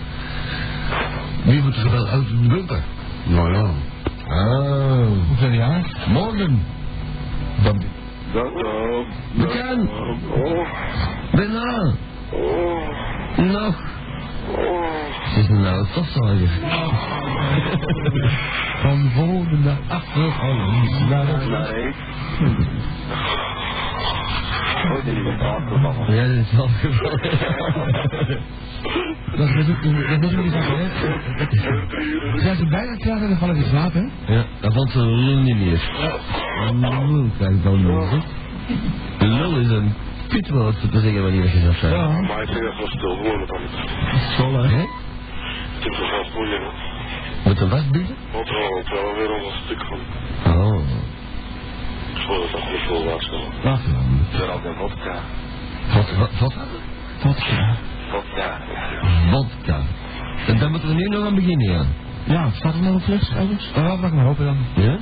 [1.45, 2.83] Wie moet er gebeld uit de bunker?
[3.25, 3.71] Nou ja.
[4.29, 5.07] Oh.
[5.29, 6.07] Hoeveel jaar?
[6.09, 6.63] Morgen.
[7.63, 7.83] Dan,
[9.35, 9.91] Bekend.
[11.33, 11.95] Bijna.
[13.37, 13.75] Nou.
[15.47, 16.49] Het is nou het vasthouden.
[18.83, 20.27] van volgende naar achter.
[20.27, 21.27] Oh, naar.
[24.89, 26.15] Oh, afgevallen.
[26.15, 27.21] Ja, dat is wel gevallen.
[29.37, 29.83] Dat is ook
[30.21, 30.89] dat is ook niet van hè?
[32.39, 34.33] Zijn ze bijna klaar en dan vallen ze slaap, hè?
[34.35, 35.91] Ja, dat valt ze lul niet meer.
[36.81, 38.11] Lul krijg ik dan nog.
[38.11, 38.19] hè.
[39.27, 39.93] Lul is een
[40.29, 41.95] kutwoord te zeggen wanneer je dat zegt.
[41.95, 42.21] Ja.
[42.21, 43.61] Maar ik vind dat wel stil gewoon dan.
[44.33, 44.69] School, hè?
[44.77, 44.85] Hè?
[45.87, 47.49] Het is wel moeilijk, hè.
[47.49, 48.17] Met een wasbieden?
[48.33, 49.99] Want wel, het wel weer al een stuk van.
[50.53, 50.81] Oh.
[52.15, 53.63] Ik voel het toch niet veel waarschuwen.
[53.63, 54.27] Wacht dan.
[54.31, 55.21] Het is altijd vodka.
[55.95, 56.55] Wat, wat, wat?
[57.19, 57.77] Vodka.
[58.11, 58.61] Vodka.
[59.31, 59.81] Vodka.
[60.47, 61.85] En dan moeten we nu nog aan beginnen, ja.
[62.25, 63.71] Ja, staat er nog een fles ergens?
[63.77, 64.57] Oh, laat maar hopen dan.
[64.75, 64.99] Ja?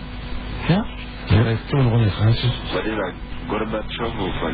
[0.68, 0.86] Ja?
[1.26, 2.60] Ja, ik toch nog even gaatjes.
[2.72, 3.12] Wat is dat?
[3.48, 4.52] Gorbachev of wat.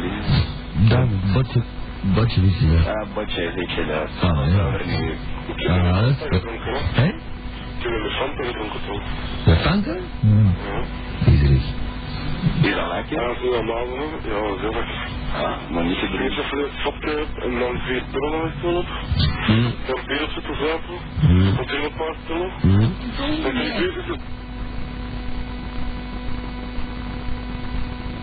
[0.88, 1.62] Ja, Botje, weet je
[4.20, 4.64] Ah, ja.
[5.68, 6.42] Ah, goed.
[6.94, 7.06] Hè?
[7.06, 9.00] Ik heb een elefanten gedronken toen.
[9.44, 9.94] De Fanta?
[10.20, 10.54] Hmm.
[10.66, 11.30] Ja.
[11.32, 11.62] Iedereen.
[12.62, 13.20] Is dat lekker?
[13.20, 14.04] Ja, dat is normaal, hè.
[14.30, 15.08] Ja, dat is heel lekker.
[15.40, 15.98] Ja, maar niet
[16.50, 18.02] je het vodka hebt en dan vier
[18.60, 18.84] pillen.
[19.46, 19.70] Hm.
[19.86, 20.98] Dan bier op zitten zuipen.
[21.56, 22.50] Dan drie een paar pillen.
[23.42, 24.20] Dan drie bier zitten